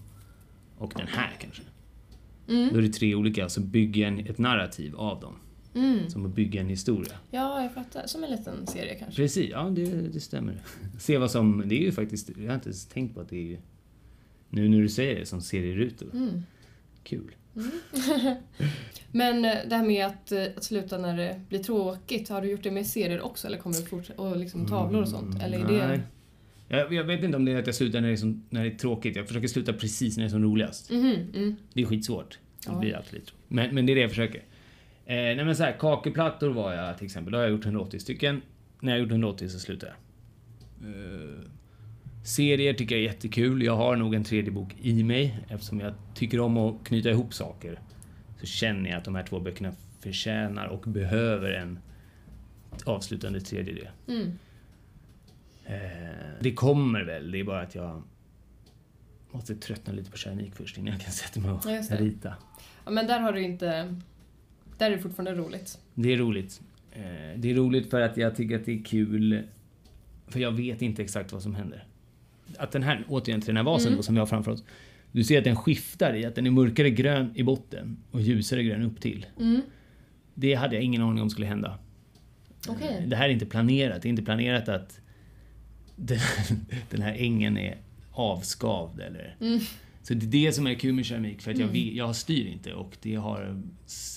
och 0.78 0.94
den 0.96 1.08
här 1.08 1.32
kanske. 1.40 1.62
Mm. 2.48 2.70
Då 2.74 2.78
är 2.78 2.82
det 2.82 2.90
tre 2.90 3.16
olika, 3.16 3.50
så 3.50 3.62
bygger 3.62 4.12
jag 4.12 4.28
ett 4.28 4.38
narrativ 4.38 4.96
av 4.96 5.20
dem. 5.20 5.36
Mm. 5.74 6.10
Som 6.10 6.26
att 6.26 6.36
bygga 6.36 6.62
en 6.62 6.70
historia. 6.70 7.14
Ja, 7.32 7.64
jag 7.64 7.74
fattar. 7.74 8.08
Som 8.08 8.24
en 8.24 8.32
liten 8.32 8.68
serie 8.68 8.96
kanske. 8.96 9.22
Precis, 9.22 9.50
ja 9.52 9.64
det, 9.70 9.86
det 9.86 10.20
stämmer. 10.20 10.58
Se 11.00 11.18
vad 11.18 11.32
som, 11.32 11.64
det 11.66 11.76
är 11.76 11.82
ju 11.82 11.92
faktiskt, 11.92 12.30
jag 12.38 12.48
har 12.48 12.56
inte 12.56 12.70
ens 12.70 12.86
tänkt 12.86 13.16
på 13.16 13.22
att 13.22 13.30
det 13.30 13.36
är 13.38 13.44
ju, 13.48 13.58
nu 14.50 14.70
när 14.70 14.82
du 14.82 14.90
säger 14.90 15.20
det, 15.20 15.26
som 15.26 15.42
serierutor. 15.42 16.10
Mm. 16.14 16.42
Kul. 17.04 17.36
Men 19.12 19.46
eh, 19.46 19.58
det 19.70 19.76
här 19.76 19.86
med 19.86 20.06
att, 20.06 20.32
eh, 20.32 20.44
att 20.58 20.64
sluta 20.64 20.98
när 20.98 21.18
det 21.18 21.42
blir 21.50 21.60
tråkigt, 21.64 22.30
har 22.30 22.42
du 22.42 22.50
gjort 22.52 22.64
det 22.64 22.72
med 22.72 22.88
serier 22.88 23.22
också 23.22 23.48
eller 23.48 23.58
kommer 23.58 23.76
du 23.76 23.82
fortsätta, 23.86 24.22
och 24.22 24.38
liksom 24.38 24.66
tavlor 24.66 25.02
och 25.02 25.10
sånt? 25.10 25.44
Eller 25.44 25.60
är 25.60 25.68
det... 25.68 25.82
Mm, 25.84 25.88
Nej. 25.90 26.00
Jag, 26.68 26.94
jag 26.94 27.04
vet 27.04 27.24
inte 27.24 27.38
om 27.38 27.46
det 27.46 27.52
är 27.52 27.60
att 27.60 27.66
jag 27.66 27.76
slutar 27.76 28.02
när 28.02 28.08
det, 28.08 28.14
är 28.14 28.18
som, 28.18 28.44
när 28.50 28.64
det 28.64 28.70
är 28.72 28.76
tråkigt. 28.76 29.16
Jag 29.16 29.28
försöker 29.28 29.48
sluta 29.48 29.74
precis 29.74 30.18
när 30.18 30.24
det 30.24 30.28
är 30.28 30.32
som 30.32 30.44
roligast. 30.44 30.92
Mhm, 30.92 31.16
mm. 31.36 31.56
Det 31.74 31.82
är 31.82 31.86
skitsvårt. 31.86 32.40
Det 32.66 32.72
Ja. 32.72 32.80
blir 32.80 32.96
alltid 32.96 33.14
lite. 33.14 33.32
Men, 33.48 33.76
men 33.76 33.86
det 33.86 33.94
är 33.94 33.96
det 33.96 34.02
jag 34.02 34.10
försöker. 34.10 34.44
Eh, 35.10 35.16
nej 35.16 35.46
men 35.46 35.56
så 35.56 35.64
här, 35.64 35.78
kakelplattor 35.80 36.50
var 36.50 36.74
jag 36.74 36.98
till 36.98 37.06
exempel. 37.06 37.32
Då 37.32 37.38
har 37.38 37.44
jag 37.44 37.52
gjort 37.52 37.66
180 37.66 38.00
stycken. 38.00 38.42
När 38.80 38.92
jag 38.92 39.00
gjort 39.00 39.12
180 39.12 39.50
så 39.50 39.60
slutar 39.60 39.88
jag. 39.88 39.96
Eh, 40.90 41.40
serier 42.24 42.74
tycker 42.74 42.96
jag 42.96 43.02
är 43.02 43.08
jättekul. 43.08 43.64
Jag 43.64 43.76
har 43.76 43.96
nog 43.96 44.16
en 44.16 44.24
tredje 44.24 44.52
bok 44.52 44.76
i 44.82 45.04
mig. 45.04 45.40
Eftersom 45.48 45.80
jag 45.80 45.94
tycker 46.14 46.40
om 46.40 46.58
att 46.58 46.84
knyta 46.84 47.10
ihop 47.10 47.34
saker. 47.34 47.80
Så 48.40 48.46
känner 48.46 48.90
jag 48.90 48.98
att 48.98 49.04
de 49.06 49.16
här 49.16 49.24
två 49.24 49.40
böckerna 49.40 49.72
förtjänar 50.00 50.68
och 50.68 50.82
behöver 50.82 51.52
en 51.52 51.80
avslutande 52.86 53.42
tredje 53.42 53.74
del. 53.74 53.90
Mm. 54.08 54.40
Eh, 55.66 56.42
det 56.42 56.54
kommer 56.54 57.04
väl, 57.04 57.32
det 57.32 57.40
är 57.40 57.44
bara 57.44 57.62
att 57.62 57.76
jag 57.76 58.04
måste 59.32 59.56
tröttna 59.56 59.94
lite 59.94 60.12
på 60.12 60.18
keramik 60.18 60.56
först 60.56 60.78
innan 60.78 60.94
jag 60.94 61.02
kan 61.02 61.12
sätta 61.12 61.40
mig 61.40 61.52
och 61.52 61.62
Ja, 61.66 61.82
rita. 61.90 62.34
Ja, 62.86 62.92
men 62.92 63.08
där 63.08 63.20
har 63.20 63.34
du 63.34 63.42
inte... 63.42 63.96
Där 64.80 64.92
är 64.92 64.96
det 64.96 65.02
fortfarande 65.02 65.42
roligt. 65.42 65.80
Det 65.96 66.14
är 66.14 66.18
roligt. 66.18 66.62
Eh, 66.92 67.02
det 67.38 67.52
är 67.52 67.56
roligt 67.56 67.90
för 67.90 68.02
att 68.02 68.18
jag 68.18 68.36
tycker 68.36 68.56
att 68.56 68.66
det 68.66 68.72
är 68.80 68.84
kul, 68.84 69.44
för 70.28 70.40
jag 70.40 70.52
vet 70.52 70.82
inte 70.82 71.02
exakt 71.02 71.34
vad 71.34 71.44
som 71.44 71.56
händer. 71.56 71.84
Att 72.58 72.72
den 72.72 72.84
här, 72.84 73.06
återigen 73.08 73.42
till 73.42 73.48
den 73.48 73.58
här 73.58 73.64
vasen 73.64 73.88
Mm. 73.88 73.98
då, 73.98 74.04
som 74.04 74.16
vi 74.16 74.20
har 74.20 74.26
framför 74.28 74.52
oss. 74.52 74.64
Du 75.12 75.24
ser 75.24 75.38
att 75.38 75.44
den 75.44 75.56
skiftar 75.56 76.14
i 76.16 76.26
att 76.26 76.36
den 76.36 76.46
är 76.48 76.52
mörkare 76.52 76.90
grön 76.90 77.32
i 77.36 77.44
botten 77.44 77.98
och 78.12 78.22
ljusare 78.22 78.64
grön 78.64 78.82
upp 78.84 79.02
till. 79.02 79.26
Mm. 79.40 79.62
Det 80.34 80.54
hade 80.54 80.76
jag 80.76 80.84
ingen 80.84 81.02
aning 81.02 81.22
om 81.22 81.30
skulle 81.30 81.48
hända. 81.48 81.80
Okej. 82.68 83.06
Det 83.08 83.16
här 83.16 83.30
är 83.30 83.34
inte 83.34 83.46
planerat. 83.46 84.02
Det 84.02 84.08
är 84.08 84.10
inte 84.10 84.24
planerat 84.24 84.70
att 84.70 85.00
den, 85.96 86.20
den 86.90 87.02
här 87.02 87.14
ängen 87.18 87.58
är 87.58 87.78
avskavd 88.12 89.00
eller... 89.00 89.36
Mm. 89.42 89.60
Så 90.04 90.14
det 90.14 90.26
är 90.26 90.46
det 90.46 90.54
som 90.54 90.68
är 90.68 90.74
kul 90.74 90.94
med 90.94 91.06
keramik, 91.06 91.42
för 91.42 91.52
att 91.52 91.58
jag, 91.58 91.68
vet- 91.68 91.94
jag 91.94 92.16
styr 92.16 92.46
inte 92.48 92.74
och 92.74 92.98
det 93.02 93.16
har 93.16 93.62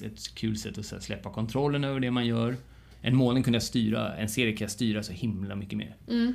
ett 0.05 0.35
kul 0.35 0.57
sätt 0.59 0.79
att 0.93 1.03
släppa 1.03 1.31
kontrollen 1.33 1.85
över 1.85 2.01
det 2.01 2.11
man 2.11 2.27
gör. 2.27 2.57
En 3.01 3.17
målning 3.17 3.43
kunde 3.43 3.57
jag 3.57 3.63
styra, 3.63 4.17
en 4.17 4.29
serie 4.29 4.53
kan 4.57 4.65
jag 4.65 4.71
styra 4.71 5.03
så 5.03 5.13
himla 5.13 5.55
mycket 5.57 5.79
mer. 5.79 5.97
Mm. 6.09 6.33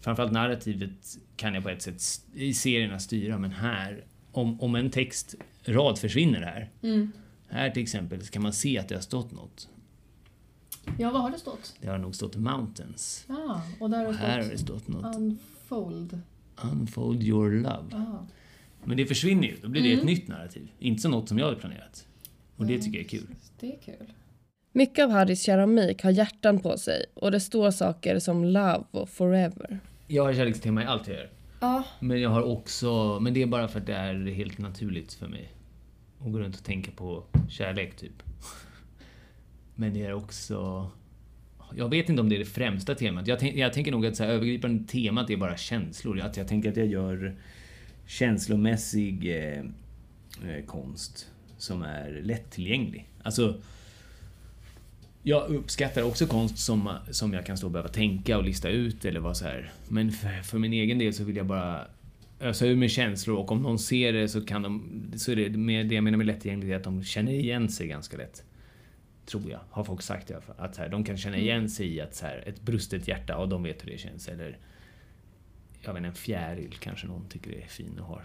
Framförallt 0.00 0.32
narrativet 0.32 1.18
kan 1.36 1.54
jag 1.54 1.62
på 1.62 1.68
ett 1.68 1.82
sätt 1.82 2.02
i 2.34 2.54
serierna 2.54 2.98
styra, 2.98 3.38
men 3.38 3.50
här 3.50 4.04
om, 4.32 4.60
om 4.60 4.74
en 4.74 4.90
textrad 4.90 5.98
försvinner 5.98 6.40
här. 6.42 6.70
Här 7.48 7.70
till 7.70 7.82
exempel 7.82 8.24
så 8.24 8.30
kan 8.32 8.42
man 8.42 8.52
se 8.52 8.78
att 8.78 8.88
det 8.88 8.94
har 8.94 9.02
stått 9.02 9.32
något. 9.32 9.68
Ja, 10.98 11.10
vad 11.10 11.22
har 11.22 11.30
det 11.30 11.38
stått? 11.38 11.74
Det 11.80 11.88
har 11.88 11.98
nog 11.98 12.14
stått 12.14 12.36
mountains. 12.36 13.24
Ja, 13.28 13.62
och 13.80 13.90
där 13.90 13.98
har 13.98 14.06
Och 14.06 14.14
här 14.14 14.42
har 14.42 14.50
det 14.50 14.58
stått 14.58 14.88
något 14.88 15.16
unfold. 15.16 16.20
unfold 16.72 17.22
your 17.22 17.50
love. 17.50 17.84
Ja. 17.90 18.26
Men 18.86 18.96
det 18.96 19.06
försvinner 19.06 19.48
ju, 19.48 19.56
då 19.62 19.68
blir 19.68 19.82
det 19.82 19.88
Mm. 19.88 19.98
ett 19.98 20.04
nytt 20.04 20.28
narrativ. 20.28 20.68
Inte 20.78 21.02
så 21.02 21.08
något 21.08 21.28
som 21.28 21.38
jag 21.38 21.46
hade 21.46 21.60
planerat. 21.60 22.06
Och 22.56 22.66
det 22.66 22.78
tycker 22.78 22.98
jag 22.98 23.04
är 23.04 23.08
kul. 23.08 23.26
Det 23.60 23.66
är 23.72 23.78
kul. 23.84 24.12
Mycket 24.72 25.04
av 25.04 25.10
Harrys 25.10 25.42
keramik 25.42 26.02
har 26.02 26.10
hjärtan 26.10 26.58
på 26.60 26.78
sig 26.78 27.04
och 27.14 27.30
det 27.30 27.40
står 27.40 27.70
saker 27.70 28.18
som 28.18 28.44
love 28.44 28.84
och 28.90 29.08
forever. 29.08 29.78
Jag 30.06 30.24
har 30.24 30.34
kärlekstema 30.34 30.82
i 30.82 30.86
allt 30.86 31.08
jag 31.08 31.16
gör. 31.16 31.30
Ja. 31.60 31.84
Men 32.00 32.20
jag 32.20 32.30
har 32.30 32.42
också, 32.42 33.18
men 33.20 33.34
det 33.34 33.42
är 33.42 33.46
bara 33.46 33.68
för 33.68 33.80
att 33.80 33.86
det 33.86 33.94
är 33.94 34.14
helt 34.30 34.58
naturligt 34.58 35.12
för 35.12 35.28
mig. 35.28 35.52
Att 36.20 36.32
gå 36.32 36.38
runt 36.38 36.56
och 36.56 36.64
tänka 36.64 36.90
på 36.90 37.24
kärlek, 37.48 37.96
typ. 37.96 38.22
Men 39.74 39.94
det 39.94 40.02
är 40.04 40.12
också... 40.12 40.90
Jag 41.74 41.88
vet 41.88 42.08
inte 42.08 42.20
om 42.22 42.28
det 42.28 42.36
är 42.36 42.38
det 42.38 42.44
främsta 42.44 42.94
temat. 42.94 43.26
Jag, 43.26 43.38
tänk, 43.38 43.56
jag 43.56 43.72
tänker 43.72 43.92
nog 43.92 44.06
att 44.06 44.16
så 44.16 44.24
här, 44.24 44.30
övergripande 44.30 44.84
temat 44.88 45.30
är 45.30 45.36
bara 45.36 45.56
känslor. 45.56 46.20
Att 46.20 46.36
jag 46.36 46.48
tänker 46.48 46.70
att 46.70 46.76
jag 46.76 46.86
gör 46.86 47.36
känslomässig 48.06 49.36
eh, 49.36 49.58
eh, 50.48 50.64
konst 50.66 51.30
som 51.58 51.82
är 51.82 52.20
lättillgänglig. 52.22 53.08
Alltså, 53.22 53.60
jag 55.22 55.48
uppskattar 55.48 56.02
också 56.02 56.26
konst 56.26 56.58
som, 56.58 56.98
som 57.10 57.32
jag 57.32 57.46
kan 57.46 57.56
stå 57.56 57.66
och 57.66 57.72
behöva 57.72 57.88
tänka 57.88 58.38
och 58.38 58.44
lista 58.44 58.68
ut 58.68 59.04
eller 59.04 59.20
vara 59.20 59.34
så 59.34 59.44
här. 59.44 59.72
Men 59.88 60.12
för, 60.12 60.42
för 60.42 60.58
min 60.58 60.72
egen 60.72 60.98
del 60.98 61.12
så 61.12 61.24
vill 61.24 61.36
jag 61.36 61.46
bara 61.46 61.86
ösa 62.40 62.66
ur 62.66 62.76
med 62.76 62.90
känslor 62.90 63.36
och 63.36 63.52
om 63.52 63.62
någon 63.62 63.78
ser 63.78 64.12
det 64.12 64.28
så 64.28 64.44
kan 64.44 64.62
de... 64.62 65.02
Så 65.16 65.32
är 65.32 65.36
det, 65.36 65.50
med 65.50 65.88
det 65.88 65.94
jag 65.94 66.04
menar 66.04 66.18
med 66.18 66.26
lättillgänglighet, 66.26 66.76
att 66.76 66.84
de 66.84 67.04
känner 67.04 67.32
igen 67.32 67.68
sig 67.68 67.86
ganska 67.86 68.16
lätt. 68.16 68.44
Tror 69.26 69.50
jag, 69.50 69.60
har 69.70 69.84
folk 69.84 70.02
sagt 70.02 70.30
i 70.30 70.34
alla 70.34 70.42
fall. 70.42 70.56
Att 70.58 70.74
så 70.74 70.82
här, 70.82 70.88
de 70.88 71.04
kan 71.04 71.16
känna 71.16 71.36
igen 71.38 71.68
sig 71.68 71.94
i 71.94 72.00
att 72.00 72.14
så 72.14 72.26
här, 72.26 72.44
ett 72.46 72.60
brustet 72.60 73.08
hjärta, 73.08 73.36
och 73.36 73.48
de 73.48 73.62
vet 73.62 73.84
hur 73.84 73.90
det 73.90 73.98
känns. 73.98 74.28
Eller 74.28 74.58
jag 75.82 75.92
vet 75.92 75.98
inte, 76.00 76.08
en 76.08 76.14
fjäril 76.14 76.74
kanske 76.80 77.06
någon 77.06 77.28
tycker 77.28 77.50
det 77.50 77.62
är 77.62 77.66
fin 77.66 77.98
och 77.98 78.06
har 78.06 78.22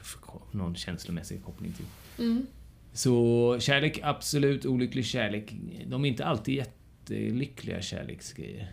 någon 0.51 0.75
känslomässig 0.75 1.43
koppling 1.43 1.73
till. 1.73 1.85
Mm. 2.25 2.45
Så 2.93 3.57
kärlek, 3.59 3.99
absolut. 4.03 4.65
Olycklig 4.65 5.05
kärlek. 5.05 5.53
De 5.85 6.05
är 6.05 6.09
inte 6.09 6.25
alltid 6.25 6.55
jättelyckliga 6.55 7.81
kärleksgrejer. 7.81 8.71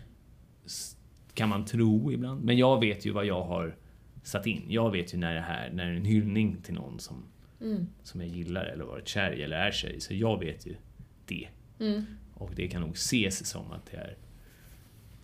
Kan 1.33 1.49
man 1.49 1.65
tro 1.65 2.11
ibland. 2.11 2.43
Men 2.43 2.57
jag 2.57 2.79
vet 2.79 3.05
ju 3.05 3.11
vad 3.11 3.25
jag 3.25 3.43
har 3.43 3.75
satt 4.23 4.45
in. 4.45 4.65
Jag 4.67 4.91
vet 4.91 5.13
ju 5.13 5.17
när 5.17 5.33
det 5.35 5.41
här, 5.41 5.71
när 5.73 5.85
det 5.85 5.91
är 5.91 5.95
en 5.95 6.05
hyllning 6.05 6.57
till 6.61 6.73
någon 6.73 6.99
som, 6.99 7.23
Mm. 7.61 7.87
som 8.03 8.21
jag 8.21 8.29
gillar 8.29 8.65
eller 8.65 8.83
varit 8.85 9.07
kär 9.07 9.31
i 9.31 9.43
eller 9.43 9.57
är 9.57 9.71
kär 9.71 9.89
i. 9.89 9.99
Så 9.99 10.13
jag 10.13 10.39
vet 10.39 10.67
ju 10.67 10.75
det. 11.25 11.47
Mm. 11.79 12.05
Och 12.33 12.51
det 12.55 12.67
kan 12.67 12.81
nog 12.81 12.93
ses 12.95 13.45
som 13.49 13.71
att 13.71 13.85
det 13.91 13.97
är 13.97 14.17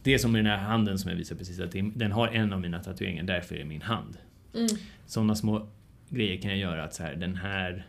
det 0.06 0.14
är 0.14 0.18
som 0.18 0.32
med 0.32 0.46
den 0.46 0.52
här 0.52 0.58
handen 0.58 1.00
som 1.00 1.10
jag 1.10 1.18
visade 1.18 1.38
precis, 1.38 1.60
att 1.60 1.72
den 1.96 2.12
har 2.12 2.28
en 2.28 2.54
av 2.54 2.62
mina 2.62 2.84
tatueringar, 2.84 3.24
därför 3.24 3.56
är 3.56 3.60
det 3.60 3.66
min 3.66 3.82
hand. 3.82 4.18
Mm. 4.54 4.68
Sådana 5.06 5.36
små 5.36 5.68
grejer 6.10 6.42
kan 6.42 6.52
jag 6.52 6.60
göra 6.60 6.84
att 6.84 6.94
så 6.94 7.04
här, 7.04 7.16
den 7.16 7.36
här 7.36 7.88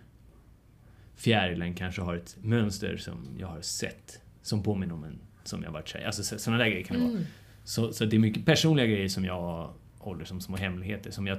fjärilen 1.16 1.74
kanske 1.74 2.02
har 2.02 2.16
ett 2.16 2.36
mönster 2.40 2.96
som 2.96 3.28
jag 3.38 3.46
har 3.46 3.60
sett, 3.60 4.20
som 4.42 4.62
påminner 4.62 4.94
om 4.94 5.04
en 5.04 5.18
som 5.44 5.62
jag 5.62 5.70
varit 5.70 5.94
i. 5.94 6.04
Alltså 6.04 6.38
sådana 6.38 6.62
där 6.62 6.70
grejer 6.70 6.84
kan 6.84 6.96
det 6.96 7.02
vara. 7.02 7.12
Mm. 7.12 7.24
Så, 7.64 7.92
så 7.92 8.04
det 8.04 8.16
är 8.16 8.20
mycket 8.20 8.46
personliga 8.46 8.86
grejer 8.86 9.08
som 9.08 9.24
jag 9.24 9.74
håller 9.98 10.24
som 10.24 10.40
små 10.40 10.56
hemligheter, 10.56 11.10
som 11.10 11.26
jag 11.26 11.38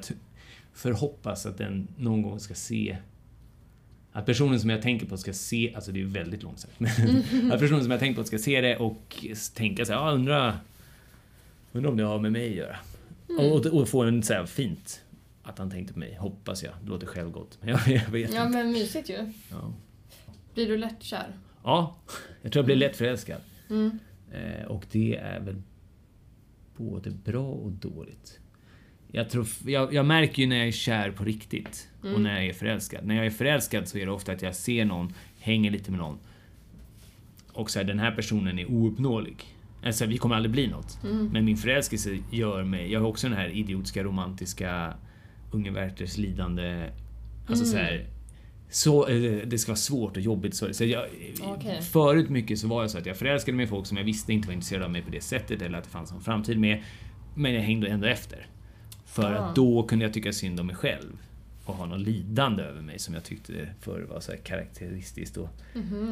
förhoppas 0.74 1.46
att 1.46 1.57
den 1.57 1.88
någon 1.98 2.22
gång 2.22 2.39
ska 2.39 2.53
se 2.53 2.98
att 4.17 4.25
personen 4.25 4.59
som 4.59 4.69
jag 4.69 4.81
tänker 4.81 5.05
på 5.05 5.17
ska 5.17 5.33
se, 5.33 5.75
alltså 5.75 5.91
det 5.91 6.01
är 6.01 6.05
väldigt 6.05 6.43
långsamt, 6.43 6.74
att 7.51 7.59
personen 7.59 7.81
som 7.81 7.91
jag 7.91 8.00
tänker 8.00 8.21
på 8.21 8.27
ska 8.27 8.38
se 8.38 8.62
det 8.62 8.77
och 8.77 9.25
tänka 9.53 9.86
så 9.86 9.93
här, 9.93 10.00
ah, 10.00 10.12
undra, 10.12 10.59
undra 11.71 11.89
om 11.89 11.97
det 11.97 12.03
har 12.03 12.19
med 12.19 12.31
mig 12.31 12.50
att 12.50 12.55
göra. 12.55 12.77
Och, 13.39 13.65
och 13.65 13.89
få 13.89 14.03
en 14.03 14.24
så 14.24 14.33
här 14.33 14.45
fint, 14.45 15.01
att 15.43 15.57
han 15.57 15.71
tänkte 15.71 15.93
på 15.93 16.00
mig, 16.00 16.15
hoppas 16.15 16.63
jag. 16.63 16.74
Det 16.83 16.89
låter 16.89 17.07
självgott, 17.07 17.57
men 17.62 17.69
jag, 17.69 17.79
jag 17.88 18.09
vet 18.12 18.33
Ja 18.33 18.45
inte. 18.45 18.57
men 18.57 18.71
mysigt 18.71 19.09
ju. 19.09 19.33
Ja. 19.51 19.74
Blir 20.53 20.67
du 20.67 20.77
lätt 20.77 21.03
kär? 21.03 21.27
ja, 21.63 21.95
jag 22.41 22.51
tror 22.51 22.59
jag 22.62 22.65
blir 22.65 22.75
lätt 22.75 22.95
förälskad. 22.95 23.41
Mm. 23.69 24.00
Eh, 24.31 24.65
och 24.65 24.86
det 24.91 25.15
är 25.17 25.39
väl 25.39 25.62
både 26.77 27.09
bra 27.12 27.47
och 27.51 27.71
dåligt. 27.71 28.39
Jag, 29.11 29.29
tror, 29.29 29.47
jag, 29.65 29.93
jag 29.93 30.05
märker 30.05 30.41
ju 30.41 30.47
när 30.47 30.57
jag 30.57 30.67
är 30.67 30.71
kär 30.71 31.11
på 31.11 31.23
riktigt 31.23 31.89
och 32.01 32.21
när 32.21 32.35
jag 32.35 32.45
är 32.45 32.53
förälskad. 32.53 33.05
När 33.05 33.15
jag 33.15 33.25
är 33.25 33.29
förälskad 33.29 33.87
så 33.87 33.97
är 33.97 34.05
det 34.05 34.11
ofta 34.11 34.31
att 34.31 34.41
jag 34.41 34.55
ser 34.55 34.85
någon, 34.85 35.13
hänger 35.39 35.71
lite 35.71 35.91
med 35.91 35.99
någon 35.99 36.17
och 37.57 37.69
så 37.69 37.79
här, 37.79 37.85
den 37.85 37.99
här 37.99 38.11
personen 38.11 38.59
är 38.59 38.71
ouppnåelig. 38.71 39.45
Alltså 39.83 40.05
vi 40.05 40.17
kommer 40.17 40.35
aldrig 40.35 40.51
bli 40.51 40.67
något. 40.67 40.99
Men 41.31 41.45
min 41.45 41.57
förälskelse 41.57 42.17
gör 42.31 42.63
mig, 42.63 42.91
jag 42.91 42.99
har 42.99 43.07
också 43.07 43.29
den 43.29 43.37
här 43.37 43.49
idiotiska 43.49 44.03
romantiska 44.03 44.93
Unge 45.51 45.71
Werthers 45.71 46.17
lidande, 46.17 46.89
alltså 47.47 47.65
så 47.65 47.77
här 47.77 48.05
så, 48.69 49.07
eh, 49.07 49.47
det 49.47 49.57
ska 49.57 49.71
vara 49.71 49.77
svårt 49.77 50.17
och 50.17 50.23
jobbigt. 50.23 50.55
Så, 50.55 50.73
så 50.73 50.85
jag, 50.85 51.05
Okej. 51.41 51.81
Förut 51.81 52.29
mycket 52.29 52.59
så 52.59 52.67
var 52.67 52.81
jag 52.81 52.91
så 52.91 52.97
att 52.97 53.05
jag 53.05 53.17
förälskade 53.17 53.57
mig 53.57 53.65
i 53.65 53.67
folk 53.67 53.85
som 53.85 53.97
jag 53.97 54.03
visste 54.03 54.33
inte 54.33 54.47
var 54.47 54.53
intresserade 54.53 54.85
av 54.85 54.91
mig 54.91 55.01
på 55.01 55.11
det 55.11 55.21
sättet 55.21 55.61
eller 55.61 55.77
att 55.77 55.83
det 55.83 55.89
fanns 55.89 56.11
en 56.11 56.21
framtid 56.21 56.59
med. 56.59 56.83
Men 57.35 57.53
jag 57.53 57.61
hängde 57.61 57.87
ändå 57.87 58.07
efter. 58.07 58.47
För 59.17 59.33
att 59.33 59.55
då 59.55 59.83
kunde 59.83 60.05
jag 60.05 60.13
tycka 60.13 60.33
synd 60.33 60.59
om 60.59 60.67
mig 60.67 60.75
själv. 60.75 61.17
Och 61.65 61.75
ha 61.75 61.86
något 61.86 62.00
lidande 62.00 62.63
över 62.63 62.81
mig 62.81 63.00
som 63.00 63.13
jag 63.13 63.24
tyckte 63.24 63.69
förr 63.81 64.05
var 64.09 64.19
så 64.19 64.31
karaktäristiskt 64.43 65.38
och 65.38 65.50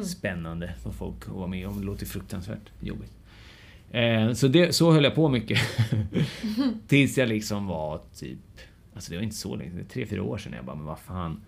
spännande 0.04 0.74
för 0.82 0.90
folk 0.90 1.22
att 1.22 1.28
vara 1.28 1.46
med 1.46 1.68
om. 1.68 1.80
Det 1.80 1.86
låter 1.86 2.06
fruktansvärt 2.06 2.70
jobbigt. 2.80 3.12
Eh, 3.90 4.32
så 4.32 4.48
det, 4.48 4.74
så 4.74 4.92
höll 4.92 5.04
jag 5.04 5.14
på 5.14 5.28
mycket. 5.28 5.58
Tills 6.88 7.18
jag 7.18 7.28
liksom 7.28 7.66
var 7.66 8.00
typ... 8.14 8.38
Alltså 8.94 9.10
det 9.10 9.16
var 9.16 9.24
inte 9.24 9.36
så 9.36 9.56
länge, 9.56 9.70
det 9.70 9.80
är 9.80 9.84
tre, 9.84 10.06
fyra 10.06 10.22
år 10.22 10.38
sedan 10.38 10.52
jag 10.52 10.64
bara, 10.64 10.76
men 10.76 10.86
vad 10.86 10.98
fan. 10.98 11.40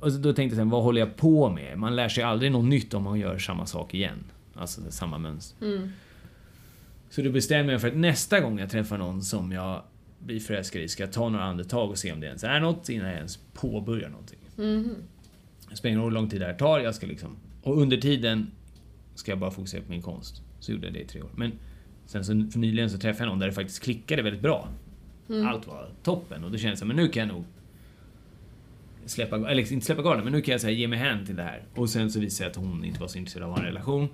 Och 0.00 0.12
så 0.12 0.18
då 0.18 0.32
tänkte 0.32 0.56
jag 0.56 0.60
sen, 0.60 0.70
vad 0.70 0.82
håller 0.82 1.00
jag 1.00 1.16
på 1.16 1.50
med? 1.50 1.78
Man 1.78 1.96
lär 1.96 2.08
sig 2.08 2.24
aldrig 2.24 2.52
något 2.52 2.68
nytt 2.68 2.94
om 2.94 3.02
man 3.02 3.18
gör 3.18 3.38
samma 3.38 3.66
sak 3.66 3.94
igen. 3.94 4.24
Alltså 4.54 4.80
samma 4.90 5.18
mönster. 5.18 5.66
Mm. 5.66 5.92
Så 7.10 7.22
då 7.22 7.30
bestämmer 7.30 7.72
jag 7.72 7.80
för 7.80 7.88
att 7.88 7.96
nästa 7.96 8.40
gång 8.40 8.58
jag 8.58 8.70
träffar 8.70 8.98
någon 8.98 9.22
som 9.22 9.52
jag 9.52 9.82
blir 10.24 10.40
förälskad 10.40 10.82
i 10.82 10.88
ska 10.88 11.02
jag 11.02 11.12
ta 11.12 11.28
några 11.28 11.44
andetag 11.44 11.90
och 11.90 11.98
se 11.98 12.12
om 12.12 12.20
det 12.20 12.26
ens 12.26 12.44
är 12.44 12.60
något 12.60 12.88
innan 12.88 13.06
jag 13.06 13.16
ens 13.16 13.38
påbörjar 13.52 14.08
någonting. 14.08 14.38
Det 15.70 15.76
spelar 15.76 15.90
ingen 15.90 16.02
roll 16.02 16.12
hur 16.12 16.14
lång 16.20 16.28
tid 16.30 16.40
det 16.40 16.46
här 16.46 16.54
tar, 16.54 16.80
jag 16.80 16.94
ska 16.94 17.06
liksom... 17.06 17.36
Och 17.62 17.78
under 17.78 17.96
tiden 17.96 18.50
ska 19.14 19.30
jag 19.32 19.38
bara 19.38 19.50
fokusera 19.50 19.82
på 19.82 19.90
min 19.90 20.02
konst. 20.02 20.42
Så 20.60 20.72
gjorde 20.72 20.86
jag 20.86 20.94
det 20.94 21.00
i 21.00 21.06
tre 21.06 21.22
år. 21.22 21.30
Men 21.36 21.52
sen 22.06 22.24
så 22.24 22.32
för 22.52 22.58
nyligen 22.58 22.90
så 22.90 22.98
träffade 22.98 23.24
jag 23.24 23.28
någon 23.30 23.38
där 23.38 23.46
det 23.46 23.52
faktiskt 23.52 23.82
klickade 23.82 24.22
väldigt 24.22 24.42
bra. 24.42 24.68
Allt 25.46 25.66
var 25.66 25.88
toppen 26.02 26.44
och 26.44 26.50
då 26.50 26.58
kände 26.58 26.70
jag 26.70 26.78
så 26.78 26.84
här, 26.84 26.94
men 26.94 26.96
nu 27.04 27.08
kan 27.08 27.28
jag 27.28 27.34
nog 27.36 27.44
släppa, 29.06 29.50
eller 29.50 29.72
inte 29.72 29.86
släppa 29.86 30.02
garden, 30.02 30.24
men 30.24 30.32
nu 30.32 30.40
kan 30.40 30.52
jag 30.52 30.60
så 30.60 30.66
här, 30.66 30.74
ge 30.74 30.88
mig 30.88 30.98
hän 30.98 31.26
till 31.26 31.36
det 31.36 31.42
här. 31.42 31.62
Och 31.74 31.90
sen 31.90 32.10
så 32.10 32.20
visade 32.20 32.44
jag 32.44 32.50
att 32.50 32.56
hon 32.56 32.84
inte 32.84 33.00
var 33.00 33.08
så 33.08 33.18
intresserad 33.18 33.50
av 33.50 33.58
en 33.58 33.64
relation. 33.64 34.08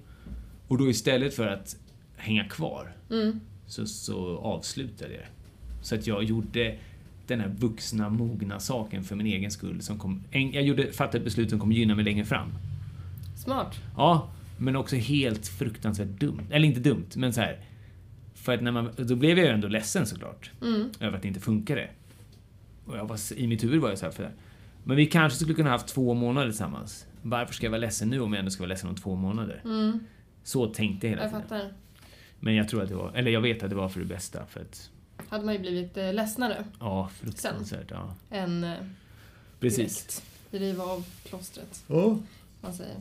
Och 0.68 0.78
då 0.78 0.88
istället 0.90 1.34
för 1.34 1.46
att 1.46 1.76
hänga 2.16 2.44
kvar 2.44 2.96
Mm. 3.10 3.40
så, 3.66 3.86
så 3.86 4.38
avslutade 4.38 5.12
jag 5.12 5.22
det. 5.22 5.28
Så 5.88 5.94
att 5.94 6.06
jag 6.06 6.24
gjorde 6.24 6.76
den 7.26 7.40
här 7.40 7.48
vuxna, 7.48 8.08
mogna 8.08 8.60
saken 8.60 9.04
för 9.04 9.16
min 9.16 9.26
egen 9.26 9.50
skull. 9.50 9.82
Som 9.82 9.98
kom, 9.98 10.24
jag 10.30 10.62
gjorde, 10.62 10.92
fattade 10.92 11.18
ett 11.18 11.24
beslut 11.24 11.50
som 11.50 11.58
kommer 11.58 11.74
gynna 11.74 11.94
mig 11.94 12.04
längre 12.04 12.24
fram. 12.24 12.48
Smart. 13.36 13.76
Ja, 13.96 14.30
men 14.58 14.76
också 14.76 14.96
helt 14.96 15.48
fruktansvärt 15.48 16.08
dumt. 16.08 16.40
Eller 16.50 16.68
inte 16.68 16.80
dumt, 16.80 17.06
men 17.16 17.32
så 17.32 17.40
här. 17.40 17.60
För 18.34 18.54
att 18.54 18.62
när 18.62 18.72
man, 18.72 18.90
då 18.96 19.16
blev 19.16 19.38
jag 19.38 19.46
ju 19.46 19.52
ändå 19.52 19.68
ledsen 19.68 20.06
såklart. 20.06 20.50
Mm. 20.62 20.90
Över 21.00 21.16
att 21.16 21.22
det 21.22 21.28
inte 21.28 21.40
funkade. 21.40 21.88
Och 22.84 22.96
jag 22.96 23.06
var, 23.06 23.18
i 23.36 23.46
mitt 23.46 23.64
huvud 23.64 23.80
var 23.80 23.88
jag 23.88 23.98
så 23.98 24.06
här 24.06 24.12
för 24.12 24.30
Men 24.84 24.96
vi 24.96 25.06
kanske 25.06 25.38
skulle 25.38 25.54
kunna 25.54 25.70
haft 25.70 25.88
två 25.88 26.14
månader 26.14 26.48
tillsammans. 26.48 27.06
Varför 27.22 27.54
ska 27.54 27.66
jag 27.66 27.70
vara 27.70 27.80
ledsen 27.80 28.08
nu 28.08 28.20
om 28.20 28.32
jag 28.32 28.38
ändå 28.38 28.50
ska 28.50 28.62
vara 28.62 28.68
ledsen 28.68 28.88
om 28.88 28.96
två 28.96 29.14
månader? 29.14 29.60
Mm. 29.64 30.00
Så 30.42 30.66
tänkte 30.66 31.06
jag 31.06 31.10
hela 31.10 31.22
Jag 31.22 31.30
tiden. 31.30 31.42
fattar. 31.42 31.72
Men 32.40 32.54
jag 32.54 32.68
tror 32.68 32.82
att 32.82 32.88
det 32.88 32.94
var, 32.94 33.12
eller 33.14 33.30
jag 33.30 33.40
vet 33.40 33.62
att 33.62 33.70
det 33.70 33.76
var 33.76 33.88
för 33.88 34.00
det 34.00 34.06
bästa. 34.06 34.46
För 34.46 34.60
att, 34.60 34.90
Hade 35.28 35.44
man 35.44 35.54
ju 35.54 35.60
blivit 35.60 35.96
eh, 35.96 36.12
ledsnare 36.12 36.64
ja, 36.80 37.10
fruktansvärt. 37.20 37.90
Ja. 37.90 38.14
än 38.30 38.64
eh, 38.64 38.72
Precis. 39.60 40.22
direkt 40.50 40.64
riva 40.64 40.84
av 40.84 41.04
klostret. 41.24 41.84
Ja. 41.86 42.18
Man 42.60 42.74
säger. 42.74 42.94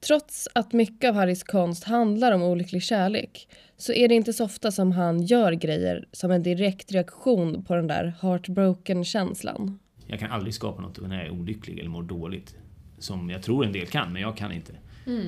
Trots 0.00 0.48
att 0.54 0.72
mycket 0.72 1.08
av 1.08 1.14
Harrys 1.14 1.42
konst 1.42 1.84
handlar 1.84 2.32
om 2.32 2.42
olycklig 2.42 2.82
kärlek 2.82 3.48
så 3.76 3.92
är 3.92 4.08
det 4.08 4.14
inte 4.14 4.32
så 4.32 4.44
ofta 4.44 4.72
som 4.72 4.92
han 4.92 5.22
gör 5.22 5.52
grejer 5.52 6.08
som 6.12 6.30
en 6.30 6.42
direkt 6.42 6.92
reaktion 6.92 7.64
på 7.64 7.74
den 7.74 7.86
där 7.86 8.14
heartbroken-känslan. 8.20 9.78
Jag 10.06 10.20
kan 10.20 10.30
aldrig 10.30 10.54
skapa 10.54 10.82
något 10.82 11.00
när 11.08 11.16
jag 11.16 11.26
är 11.26 11.30
olycklig 11.30 11.78
eller 11.78 11.90
mår 11.90 12.02
dåligt. 12.02 12.54
Som 12.98 13.30
jag 13.30 13.42
tror 13.42 13.64
en 13.64 13.72
del 13.72 13.86
kan, 13.86 14.12
men 14.12 14.22
jag 14.22 14.36
kan 14.36 14.52
inte. 14.52 14.72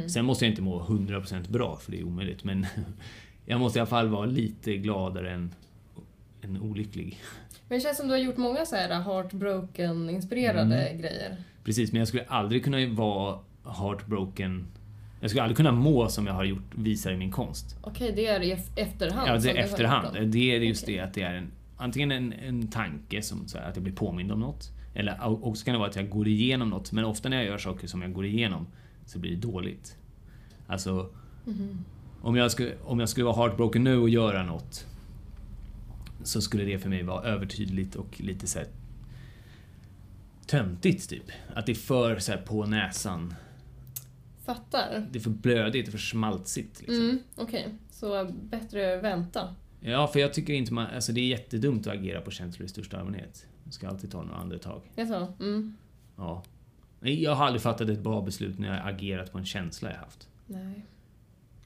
Sen 0.08 0.24
måste 0.24 0.44
jag 0.44 0.52
inte 0.52 0.62
må 0.62 0.80
100% 0.82 1.50
bra, 1.50 1.76
för 1.76 1.90
det 1.92 1.98
är 1.98 2.04
omöjligt. 2.04 2.44
Men 2.44 2.66
jag 3.48 3.60
måste 3.60 3.78
i 3.78 3.80
alla 3.80 3.86
fall 3.86 4.08
vara 4.08 4.26
lite 4.26 4.76
gladare 4.76 5.30
än, 5.34 5.54
en 6.40 6.60
olycklig. 6.60 7.18
Men 7.68 7.78
det 7.78 7.82
känns 7.82 7.96
som 7.96 8.06
du 8.08 8.12
har 8.12 8.18
gjort 8.18 8.36
många 8.36 8.66
så 8.66 8.76
här 8.76 9.00
heartbroken-inspirerade 9.02 10.60
Mm. 10.88 11.00
grejer. 11.00 11.36
Precis, 11.64 11.92
men 11.92 11.98
jag 11.98 12.08
skulle 12.08 12.24
aldrig 12.24 12.64
kunna 12.64 12.86
vara 12.88 13.38
heartbroken. 13.64 14.66
Jag 15.20 15.30
skulle 15.30 15.42
aldrig 15.42 15.56
kunna 15.56 15.72
må 15.72 16.08
som 16.08 16.26
jag 16.26 16.34
har 16.34 16.44
gjort, 16.44 16.74
visar 16.74 17.12
i 17.12 17.16
min 17.16 17.30
konst. 17.32 17.76
Okej, 17.82 18.12
det 18.16 18.26
är 18.26 18.40
i 18.40 18.54
ef- 18.54 18.72
efterhand 18.76 19.28
Ja, 19.28 19.38
det 19.38 19.50
är 19.50 19.56
efterhand. 19.56 20.30
Det 20.32 20.54
är 20.56 20.60
just 20.60 20.82
Okej. 20.84 20.94
det 20.96 21.00
att 21.02 21.14
det 21.14 21.22
är 21.22 21.34
en, 21.34 21.50
antingen 21.76 22.12
en, 22.12 22.32
en 22.32 22.68
tanke 22.68 23.22
som 23.22 23.48
så 23.48 23.58
här, 23.58 23.68
att 23.68 23.76
jag 23.76 23.82
blir 23.82 23.94
påmind 23.94 24.32
om 24.32 24.40
något. 24.40 24.70
Eller 24.94 25.44
också 25.46 25.64
kan 25.64 25.72
det 25.72 25.78
vara 25.78 25.88
att 25.88 25.96
jag 25.96 26.08
går 26.10 26.28
igenom 26.28 26.68
något. 26.70 26.92
Men 26.92 27.04
ofta 27.04 27.28
när 27.28 27.36
jag 27.36 27.46
gör 27.46 27.58
saker 27.58 27.86
som 27.86 28.02
jag 28.02 28.12
går 28.12 28.26
igenom 28.26 28.66
så 29.06 29.18
blir 29.18 29.30
det 29.30 29.36
dåligt. 29.36 29.96
Alltså, 30.66 31.10
Mhm. 31.44 31.84
Om, 32.22 32.36
jag 32.36 32.50
skulle, 32.50 32.74
om 32.84 33.00
jag 33.00 33.08
skulle 33.08 33.24
vara 33.24 33.36
heartbroken 33.36 33.84
nu 33.84 33.98
och 33.98 34.08
göra 34.08 34.42
något 34.42 34.86
så 36.22 36.40
skulle 36.40 36.64
det 36.64 36.78
för 36.78 36.88
mig 36.88 37.02
vara 37.02 37.24
övertydligt 37.24 37.94
och 37.94 38.20
lite 38.20 38.46
så 38.46 38.58
här 38.58 38.68
töntigt 40.46 41.08
typ. 41.08 41.24
Att 41.54 41.66
det 41.66 41.72
är 41.72 41.76
för 41.76 42.18
så 42.18 42.32
på 42.46 42.66
näsan. 42.66 43.34
Fattar. 44.44 45.06
Det 45.10 45.18
är 45.18 45.22
för 45.22 45.30
blödigt, 45.30 45.86
det 45.86 45.88
är 45.88 45.92
för 45.92 45.98
smaltsigt. 45.98 46.80
Liksom. 46.80 47.04
Mm, 47.04 47.18
Okej, 47.36 47.74
så 47.90 48.32
bättre 48.42 48.96
vänta. 49.00 49.54
Ja, 49.80 50.06
för 50.06 50.20
jag 50.20 50.34
tycker 50.34 50.52
inte 50.52 50.72
man... 50.72 50.86
Alltså 50.86 51.12
det 51.12 51.20
är 51.20 51.26
jättedumt 51.26 51.86
att 51.86 51.92
agera 51.92 52.20
på 52.20 52.30
känslor 52.30 52.66
i 52.66 52.68
största 52.68 52.98
allmänhet. 52.98 53.46
Man 53.64 53.72
ska 53.72 53.88
alltid 53.88 54.10
ta 54.10 54.22
några 54.22 54.36
andetag. 54.36 54.82
Jag 54.94 55.08
sa, 55.08 55.32
mm. 55.40 55.76
Ja. 56.16 56.42
Jag 57.00 57.34
har 57.34 57.46
aldrig 57.46 57.62
fattat 57.62 57.88
ett 57.88 58.00
bra 58.00 58.22
beslut 58.22 58.58
när 58.58 58.76
jag 58.76 58.88
agerat 58.94 59.32
på 59.32 59.38
en 59.38 59.46
känsla 59.46 59.90
jag 59.90 59.98
haft. 59.98 60.28
Nej. 60.46 60.84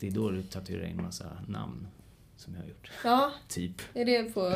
Det 0.02 0.08
är 0.08 0.10
då 0.12 0.30
du 0.30 0.42
tatuerar 0.42 0.84
in 0.86 0.96
massa 1.02 1.26
namn. 1.48 1.86
Som 2.36 2.54
jag 2.54 2.60
har 2.62 2.68
gjort. 2.68 2.90
Ja, 3.04 3.32
Typ. 3.48 3.82
är 3.94 4.04
det 4.04 4.22
på, 4.34 4.54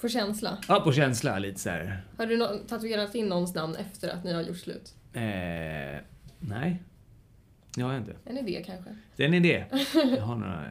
på 0.00 0.08
känsla? 0.08 0.58
Ja, 0.68 0.80
på 0.80 0.92
känsla 0.92 1.38
lite 1.38 1.60
så 1.60 1.70
här. 1.70 2.02
Har 2.16 2.26
du 2.26 2.36
nå- 2.36 2.58
tatuerat 2.68 3.14
in 3.14 3.26
någons 3.26 3.54
namn 3.54 3.74
efter 3.76 4.08
att 4.08 4.24
ni 4.24 4.32
har 4.32 4.42
gjort 4.42 4.56
slut? 4.56 4.94
Eh, 5.12 5.22
nej. 6.38 6.82
Det 7.74 7.82
har 7.82 7.92
jag 7.92 8.00
inte. 8.00 8.16
En 8.24 8.38
idé 8.38 8.62
kanske? 8.66 8.90
Den 9.16 9.34
är 9.34 9.40
det. 9.40 9.64
Jag 10.16 10.22
har 10.22 10.36
några... 10.36 10.64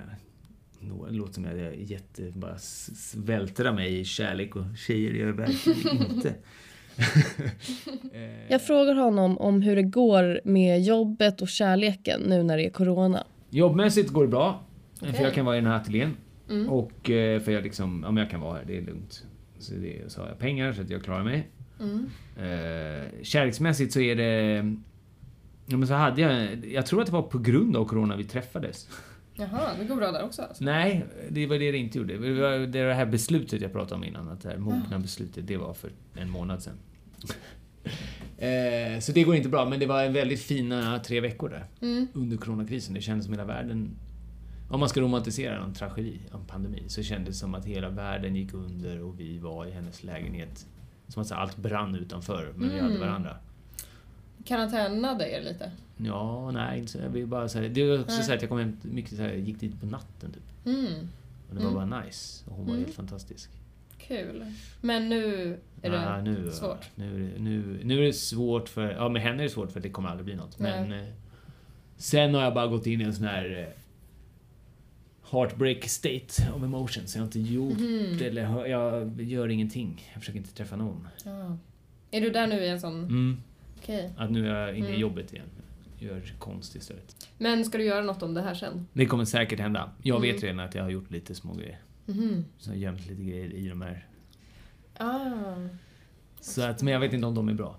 några 0.79 1.09
det 1.11 1.17
låter 1.17 1.33
som 1.33 1.45
att 1.45 1.51
jag 1.57 1.67
är 1.67 1.71
jätte... 1.73 2.31
Bara 2.31 2.55
s- 2.55 2.89
s- 2.93 3.15
vältrar 3.17 3.73
mig 3.73 3.99
i 3.99 4.05
kärlek 4.05 4.55
och 4.55 4.63
tjejer 4.77 5.11
gör 5.11 5.27
jag 5.27 5.33
verkligen 5.33 5.97
inte. 6.15 6.33
Eh, 8.13 8.51
Jag 8.51 8.61
frågar 8.61 8.95
honom 8.95 9.37
om 9.37 9.61
hur 9.61 9.75
det 9.75 9.83
går 9.83 10.41
med 10.43 10.81
jobbet 10.83 11.41
och 11.41 11.47
kärleken 11.49 12.21
nu 12.21 12.43
när 12.43 12.57
det 12.57 12.65
är 12.65 12.69
corona. 12.69 13.23
Jobbmässigt 13.49 14.09
går 14.09 14.23
det 14.23 14.29
bra. 14.29 14.63
Okej. 15.01 15.13
För 15.13 15.23
jag 15.23 15.33
kan 15.33 15.45
vara 15.45 15.57
i 15.57 15.61
den 15.61 15.71
här 15.71 15.77
ateljén. 15.77 16.17
Mm. 16.49 16.69
Och 16.69 17.09
eh, 17.09 17.41
för 17.41 17.51
jag 17.51 17.63
liksom, 17.63 18.01
ja 18.05 18.11
men 18.11 18.21
jag 18.21 18.31
kan 18.31 18.41
vara 18.41 18.57
här, 18.57 18.63
det 18.67 18.77
är 18.77 18.81
lugnt. 18.81 19.25
Så, 19.59 19.73
det, 19.73 20.11
så 20.11 20.21
har 20.21 20.27
jag 20.27 20.39
pengar 20.39 20.73
så 20.73 20.81
att 20.81 20.89
jag 20.89 21.03
klarar 21.03 21.23
mig. 21.23 21.49
Mm. 21.79 22.09
Eh, 22.37 23.23
kärleksmässigt 23.23 23.93
så 23.93 23.99
är 23.99 24.15
det... 24.15 24.55
Ja 25.65 25.77
men 25.77 25.87
så 25.87 25.93
hade 25.93 26.21
jag, 26.21 26.65
jag 26.65 26.85
tror 26.85 27.01
att 27.01 27.05
det 27.05 27.13
var 27.13 27.21
på 27.21 27.39
grund 27.39 27.77
av 27.77 27.85
corona 27.85 28.15
vi 28.15 28.23
träffades. 28.23 28.89
Jaha, 29.35 29.69
det 29.79 29.85
går 29.85 29.95
bra 29.95 30.11
där 30.11 30.23
också 30.23 30.41
alltså. 30.41 30.63
Nej, 30.63 31.05
det 31.29 31.47
var 31.47 31.59
det 31.59 31.71
det 31.71 31.77
inte 31.77 31.97
gjorde. 31.97 32.13
Det 32.13 32.19
var 32.41 32.51
det, 32.51 32.81
var 32.81 32.87
det 32.87 32.93
här 32.93 33.05
beslutet 33.05 33.61
jag 33.61 33.71
pratade 33.71 33.95
om 33.95 34.03
innan, 34.03 34.29
att 34.29 34.41
det 34.41 34.49
här 34.49 34.57
mogna 34.57 34.99
beslutet, 34.99 35.47
det 35.47 35.57
var 35.57 35.73
för 35.73 35.91
en 36.15 36.29
månad 36.29 36.63
sedan. 36.63 36.77
eh, 38.37 38.99
så 38.99 39.11
det 39.11 39.23
går 39.23 39.35
inte 39.35 39.49
bra, 39.49 39.65
men 39.69 39.79
det 39.79 39.85
var 39.85 40.03
en 40.03 40.13
väldigt 40.13 40.39
fina 40.41 40.99
tre 40.99 41.19
veckor 41.21 41.49
där. 41.49 41.65
Mm. 41.81 42.07
Under 42.13 42.37
coronakrisen. 42.37 42.93
Det 42.93 43.01
kändes 43.01 43.25
som 43.25 43.33
hela 43.33 43.45
världen... 43.45 43.89
Om 44.71 44.79
man 44.79 44.89
ska 44.89 45.01
romantisera 45.01 45.63
en 45.63 45.73
tragedi, 45.73 46.19
en 46.33 46.45
pandemi, 46.45 46.83
så 46.87 47.03
kändes 47.03 47.35
det 47.35 47.39
som 47.39 47.55
att 47.55 47.65
hela 47.65 47.89
världen 47.89 48.35
gick 48.35 48.53
under 48.53 49.01
och 49.01 49.19
vi 49.19 49.37
var 49.37 49.65
i 49.65 49.71
hennes 49.71 50.03
lägenhet. 50.03 50.65
Som 51.07 51.21
att 51.21 51.31
allt 51.31 51.57
brann 51.57 51.95
utanför, 51.95 52.53
men 52.55 52.69
vi 52.69 52.79
hade 52.79 52.95
Mm. 52.95 53.07
varandra. 53.07 53.37
Karantänade 54.45 55.29
er 55.31 55.41
lite? 55.41 55.71
Ja, 55.97 56.51
nej, 56.51 56.79
inte 56.79 56.91
så. 56.91 56.97
Jag 57.13 57.27
bara 57.27 57.49
så 57.49 57.59
här, 57.59 57.69
Det 57.69 57.89
var 57.89 57.99
också 57.99 58.15
Nej. 58.15 58.23
så 58.23 58.29
här 58.29 58.35
att 58.35 58.41
jag 58.41 58.49
kom 58.49 58.59
hem 58.59 58.77
mycket 58.81 59.17
så 59.17 59.23
här, 59.23 59.33
gick 59.33 59.59
dit 59.59 59.79
på 59.79 59.85
natten 59.85 60.31
typ. 60.31 60.65
Mm. 60.65 60.93
Och 61.49 61.55
det 61.55 61.63
var 61.63 61.71
Mm. 61.71 61.89
bara 61.89 62.01
nice. 62.01 62.43
Och 62.49 62.55
hon 62.55 62.65
var 62.65 62.73
Mm. 62.73 62.85
helt 62.85 62.95
fantastisk. 62.95 63.49
Kul. 64.09 64.45
Men 64.81 65.09
nu 65.09 65.57
är 65.81 65.89
det 65.91 65.99
Ah, 66.09 66.21
nu, 66.21 66.51
svårt? 66.51 66.85
Nu, 66.95 67.33
nu, 67.37 67.79
nu 67.83 67.97
är 67.99 68.03
det 68.03 68.13
svårt 68.13 68.69
för... 68.69 68.91
Ja, 68.91 69.09
med 69.09 69.21
henne 69.21 69.37
är 69.39 69.43
det 69.43 69.49
svårt 69.49 69.71
för 69.71 69.79
det 69.79 69.89
kommer 69.89 70.09
aldrig 70.09 70.25
bli 70.25 70.35
något. 70.35 70.59
Men... 70.59 70.91
Eh, 70.93 71.05
sen 71.97 72.33
har 72.33 72.41
jag 72.43 72.53
bara 72.53 72.67
gått 72.67 72.85
in 72.87 73.01
i 73.01 73.03
en 73.03 73.13
sån 73.15 73.25
här... 73.25 73.59
Eh, 73.59 73.73
heartbreak 75.31 75.83
state 75.89 76.51
of 76.55 76.63
emotions. 76.63 77.15
Jag 77.15 77.21
har 77.21 77.25
inte 77.25 77.39
gjort 77.39 77.79
Mhm. 77.79 78.19
eller 78.23 78.65
jag 78.67 79.21
gör 79.21 79.47
ingenting. 79.49 80.09
Jag 80.13 80.19
försöker 80.21 80.39
inte 80.39 80.53
träffa 80.53 80.75
någon. 80.75 81.07
Ja. 81.25 81.57
Är 82.11 82.21
du 82.21 82.29
där 82.29 82.47
nu 82.47 82.55
i 82.63 82.69
en 82.69 82.79
sån... 82.79 83.03
Mm. 83.03 83.37
Okej. 83.77 84.09
Att 84.17 84.31
nu 84.31 84.49
är 84.49 84.59
jag 84.67 84.69
inne 84.77 84.87
i 84.87 84.89
Mm. 84.89 85.01
jobbet 85.01 85.33
igen. 85.33 85.45
Gör 85.99 86.21
konst 86.39 86.75
istället. 86.75 87.27
Men 87.37 87.65
ska 87.65 87.77
du 87.77 87.83
göra 87.83 88.01
något 88.03 88.23
om 88.23 88.33
det 88.33 88.41
här 88.41 88.53
sen? 88.53 88.87
Det 88.93 89.05
kommer 89.05 89.25
säkert 89.25 89.59
hända. 89.59 89.89
Jag 90.03 90.17
Mm. 90.17 90.33
vet 90.33 90.43
redan 90.43 90.59
att 90.59 90.75
jag 90.75 90.83
har 90.83 90.89
gjort 90.89 91.11
lite 91.11 91.35
små 91.35 91.53
grejer. 91.53 91.77
Mhm. 92.09 92.45
Så 92.57 92.69
jag 92.69 92.75
har 92.75 92.79
gömt 92.81 93.07
lite 93.07 93.23
grejer 93.23 93.53
i 93.53 93.69
de 93.69 93.81
här. 93.81 94.07
Ah. 94.97 95.55
Så 96.39 96.61
att, 96.61 96.81
men 96.81 96.93
jag 96.93 96.99
vet 96.99 97.13
inte 97.13 97.27
om 97.27 97.35
de 97.35 97.49
är 97.49 97.53
bra. 97.53 97.77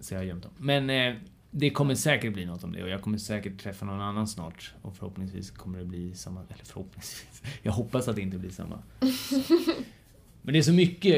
Så 0.00 0.14
jag 0.14 0.18
har 0.20 0.24
gömt 0.24 0.42
dem. 0.42 0.52
Men 0.58 0.90
eh, 0.90 1.14
det 1.50 1.70
kommer 1.70 1.94
säkert 1.94 2.32
bli 2.32 2.44
något 2.46 2.64
om 2.64 2.72
det 2.72 2.82
och 2.82 2.88
jag 2.88 3.02
kommer 3.02 3.18
säkert 3.18 3.58
träffa 3.62 3.86
någon 3.86 4.00
annan 4.00 4.28
snart. 4.28 4.74
Och 4.82 4.96
förhoppningsvis 4.96 5.50
kommer 5.50 5.78
det 5.78 5.84
bli 5.84 6.14
samma. 6.14 6.40
Eller 6.40 6.64
förhoppningsvis. 6.64 7.42
Jag 7.62 7.72
hoppas 7.72 8.08
att 8.08 8.16
det 8.16 8.22
inte 8.22 8.38
blir 8.38 8.50
samma. 8.50 8.82
Men 10.42 10.52
det 10.52 10.58
är 10.58 10.62
så 10.62 10.72
mycket. 10.72 11.16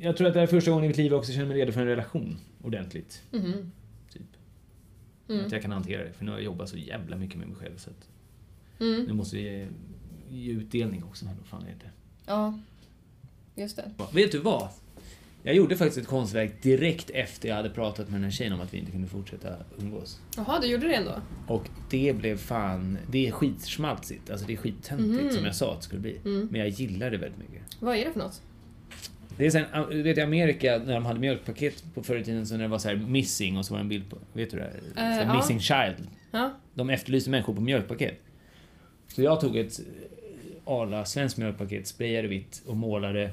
Jag 0.00 0.16
tror 0.16 0.26
att 0.28 0.34
det 0.34 0.40
här 0.40 0.46
är 0.46 0.50
första 0.50 0.70
gången 0.70 0.84
i 0.84 0.88
mitt 0.88 0.96
liv 0.96 1.10
jag 1.12 1.18
också 1.18 1.32
känner 1.32 1.46
mig 1.46 1.56
redo 1.56 1.72
för 1.72 1.80
en 1.80 1.86
relation. 1.86 2.38
Ordentligt. 2.62 3.22
Mhm. 3.30 3.72
Typ. 4.12 4.22
Mm. 5.28 5.46
Att 5.46 5.52
jag 5.52 5.62
kan 5.62 5.72
hantera 5.72 6.04
det. 6.04 6.12
För 6.12 6.24
nu 6.24 6.30
har 6.30 6.38
jag 6.38 6.44
jobbat 6.44 6.68
så 6.68 6.76
jävla 6.76 7.16
mycket 7.16 7.38
med 7.38 7.48
mig 7.48 7.56
själv. 7.56 7.76
Så 7.76 7.90
att 7.90 8.08
Mm. 8.80 9.04
nu 9.04 9.12
måste 9.12 9.40
jag 9.40 9.68
ge, 10.30 10.52
utdelning 10.52 11.04
också. 11.04 11.24
Men 11.24 11.36
vad 11.36 11.46
fan 11.46 11.62
är 11.62 11.66
det? 11.84 11.90
Ja. 12.26 12.58
Just 13.54 13.76
det. 13.76 13.90
Vet 14.12 14.32
du 14.32 14.38
vad? 14.38 14.68
Jag 15.42 15.54
gjorde 15.54 15.76
faktiskt 15.76 15.98
ett 15.98 16.06
konstverk 16.06 16.62
direkt 16.62 17.10
efter 17.10 17.48
jag 17.48 17.56
hade 17.56 17.70
pratat 17.70 18.08
med 18.08 18.14
den 18.14 18.24
här 18.24 18.30
tjejen 18.30 18.52
om 18.52 18.60
att 18.60 18.74
vi 18.74 18.78
inte 18.78 18.90
kunde 18.90 19.08
fortsätta 19.08 19.48
umgås. 19.78 20.20
Jaha, 20.36 20.60
du 20.60 20.66
gjorde 20.66 20.86
det 20.88 20.94
ändå? 20.94 21.14
Och 21.46 21.68
det 21.90 22.16
blev 22.16 22.36
fan... 22.36 22.98
Det 23.10 23.26
är 23.28 23.32
skitsmaltsigt. 23.32 24.30
Alltså 24.30 24.46
det 24.46 24.52
är 24.52 24.56
skittöntigt 24.56 25.22
Mhm. 25.24 25.32
som 25.32 25.44
jag 25.44 25.54
sa 25.56 25.72
att 25.72 25.78
det 25.78 25.84
skulle 25.84 26.00
bli. 26.00 26.18
Mm. 26.24 26.48
Men 26.50 26.60
jag 26.60 26.68
gillar 26.68 27.10
det 27.10 27.16
väldigt 27.16 27.38
mycket. 27.38 27.62
Vad 27.80 27.96
är 27.96 28.04
det 28.04 28.12
för 28.12 28.18
något? 28.20 28.42
Det 29.36 29.46
är 29.46 29.50
sen, 29.50 29.64
du 29.90 30.02
vet 30.02 30.18
i 30.18 30.20
Amerika 30.20 30.78
när 30.86 30.94
de 30.94 31.04
hade 31.06 31.20
mjölkpaket 31.20 31.84
på 31.94 32.02
förr 32.02 32.16
i 32.16 32.24
tiden 32.24 32.46
så 32.46 32.54
när 32.54 32.62
det 32.62 32.68
var 32.68 32.78
så 32.78 32.88
här 32.88 32.96
missing 32.96 33.58
och 33.58 33.66
så 33.66 33.74
var 33.74 33.78
det 33.78 33.82
en 33.84 33.88
bild 33.88 34.10
på, 34.10 34.18
vet 34.32 34.50
du 34.50 34.56
det? 34.56 34.72
här? 34.96 35.24
Ja. 35.24 35.36
missing 35.36 35.60
child. 35.60 36.08
Ja. 36.30 36.50
De 36.74 36.90
efterlyste 36.90 37.30
människor 37.30 37.54
på 37.54 37.60
mjölkpaket. 37.60 38.20
Så 39.16 39.22
jag 39.22 39.40
tog 39.40 39.56
ett 39.56 39.78
eh, 39.78 39.84
Arla 40.72 41.04
svenskt 41.04 41.38
mjölkpaket, 41.38 41.86
sprayade 41.86 42.28
vitt 42.28 42.62
och 42.66 42.76
målade. 42.76 43.30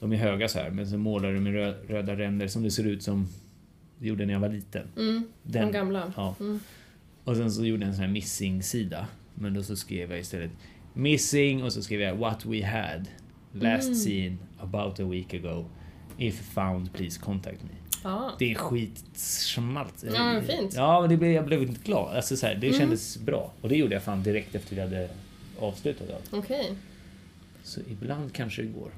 De 0.00 0.12
är 0.12 0.16
höga 0.16 0.48
så 0.48 0.58
här, 0.58 0.70
men 0.70 0.88
så 0.90 0.98
målade 0.98 1.34
de 1.34 1.40
med 1.40 1.52
rö 1.52 1.74
röda 1.88 2.16
ränder 2.16 2.48
som 2.48 2.62
det 2.62 2.70
ser 2.70 2.84
ut 2.86 3.02
som 3.02 3.28
det 3.98 4.06
gjorde 4.08 4.26
när 4.26 4.32
jag 4.32 4.40
var 4.40 4.48
liten. 4.48 4.88
Mm. 4.96 5.24
Den. 5.42 5.66
De 5.66 5.72
gamla. 5.72 6.12
Ja. 6.16 6.34
Mm. 6.40 6.60
Och 7.24 7.36
sen 7.36 7.52
så 7.52 7.64
gjorde 7.64 7.82
jag 7.82 7.88
en 7.88 7.94
sån 7.94 8.04
här 8.04 8.12
missing-sida. 8.12 9.06
Men 9.34 9.54
då 9.54 9.62
så 9.62 9.76
skrev 9.76 10.10
jag 10.10 10.20
istället 10.20 10.50
Missing 10.94 11.64
och 11.64 11.72
så 11.72 11.82
skrev 11.82 12.00
jag 12.00 12.16
What 12.16 12.46
we 12.46 12.66
had. 12.66 13.08
Last 13.52 13.86
Mm. 13.86 13.94
seen 13.94 14.38
about 14.58 15.00
a 15.00 15.04
week 15.04 15.34
ago. 15.34 15.64
If 16.18 16.40
found 16.40 16.92
please 16.92 17.20
contact 17.20 17.62
me. 17.62 17.85
Ja. 18.06 18.32
Det 18.38 18.50
är 18.50 18.54
skitsmalt. 18.54 20.04
Ja, 20.14 20.24
men 20.24 20.44
fint. 20.46 20.74
Ja, 20.74 21.00
men 21.00 21.10
det 21.10 21.16
blev, 21.16 21.32
jag 21.32 21.44
blev 21.46 21.62
inte 21.62 21.80
glad. 21.84 22.16
Alltså, 22.16 22.36
så 22.36 22.46
här, 22.46 22.54
det 22.54 22.66
Mm. 22.66 22.78
kändes 22.78 23.16
bra. 23.18 23.52
Och 23.60 23.68
det 23.68 23.76
gjorde 23.76 23.94
jag 23.94 24.02
fan 24.02 24.22
direkt 24.22 24.54
efter 24.54 24.74
vi 24.76 24.80
hade 24.82 25.08
avslutat 25.60 26.10
allt. 26.10 26.28
Okej. 26.44 26.72
Så 27.62 27.80
ibland 27.90 28.32
kanske 28.34 28.62
det 28.62 28.68
går. 28.68 28.90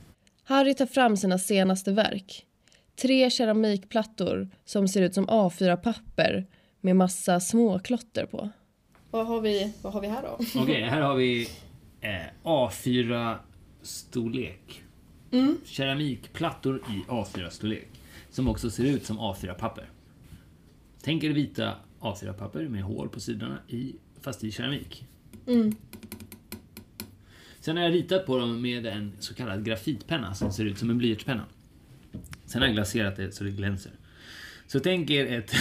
Harry 0.44 0.74
tar 0.74 0.86
fram 0.86 1.16
sina 1.16 1.38
senaste 1.38 1.92
verk. 1.92 2.44
Tre 2.96 3.30
keramikplattor 3.30 4.48
som 4.64 4.88
ser 4.88 5.02
ut 5.02 5.14
som 5.14 5.26
A4-papper 5.28 6.46
med 6.80 6.96
massa 6.96 7.40
småklotter 7.40 8.26
på. 8.26 8.48
Vad 9.10 9.26
har 9.26 9.40
vi, 9.40 9.72
vad 9.82 9.92
har 9.92 10.00
vi 10.00 10.06
här 10.08 10.22
då? 10.22 10.38
Okej, 10.62 10.82
här 10.82 11.00
har 11.00 11.14
vi 11.14 11.48
eh, 12.00 12.10
A4-storlek. 12.44 14.82
Mm. 15.32 15.56
Keramikplattor 15.64 16.82
i 16.88 17.02
A4-storlek. 17.10 17.97
Som 18.38 18.48
också 18.48 18.70
ser 18.70 18.84
ut 18.84 19.06
som 19.06 19.18
A4-papper. 19.18 19.90
Tänk 21.02 21.24
er 21.24 21.30
vita 21.30 21.74
A4-papper 22.00 22.68
med 22.68 22.82
hål 22.82 23.08
på 23.08 23.20
sidorna, 23.20 23.58
i, 23.68 23.96
fast 24.20 24.44
i 24.44 24.52
keramik. 24.52 25.06
Mm. 25.46 25.74
Sen 27.60 27.76
har 27.76 27.84
jag 27.84 27.92
ritat 27.92 28.26
på 28.26 28.38
dem 28.38 28.62
med 28.62 28.86
en 28.86 29.12
så 29.18 29.34
kallad 29.34 29.64
grafitpenna 29.64 30.34
som 30.34 30.52
ser 30.52 30.64
ut 30.64 30.78
som 30.78 30.90
en 30.90 30.98
blyertspenna. 30.98 31.44
Sen 32.44 32.60
har 32.60 32.68
jag 32.68 32.74
glaserat 32.74 33.16
det 33.16 33.32
så 33.32 33.44
det 33.44 33.50
glänser. 33.50 33.92
Så 34.66 34.80
tänk 34.80 35.10
er 35.10 35.38
ett 35.38 35.52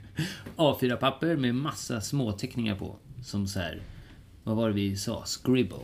A4-papper 0.56 1.36
med 1.36 1.54
massa 1.54 2.00
småteckningar 2.00 2.76
på. 2.76 2.96
Som 3.24 3.46
så 3.46 3.60
här, 3.60 3.82
vad 4.48 4.56
var 4.56 4.68
det 4.68 4.74
vi 4.74 4.96
sa? 4.96 5.24
Scribble. 5.26 5.78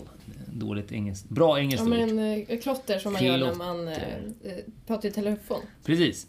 Dåligt 0.52 0.92
engelskt. 0.92 1.28
Bra 1.28 1.58
engelskt 1.60 1.86
Ja 1.88 2.02
ord. 2.02 2.08
men 2.14 2.42
eh, 2.48 2.58
klotter 2.60 2.98
som 2.98 3.12
man 3.12 3.24
gör 3.24 3.38
när 3.38 3.54
man 3.54 3.88
eh, 3.88 3.94
Klotter. 3.94 4.32
eh, 4.44 4.64
pratar 4.86 5.08
i 5.08 5.12
telefon. 5.12 5.60
Precis. 5.84 6.26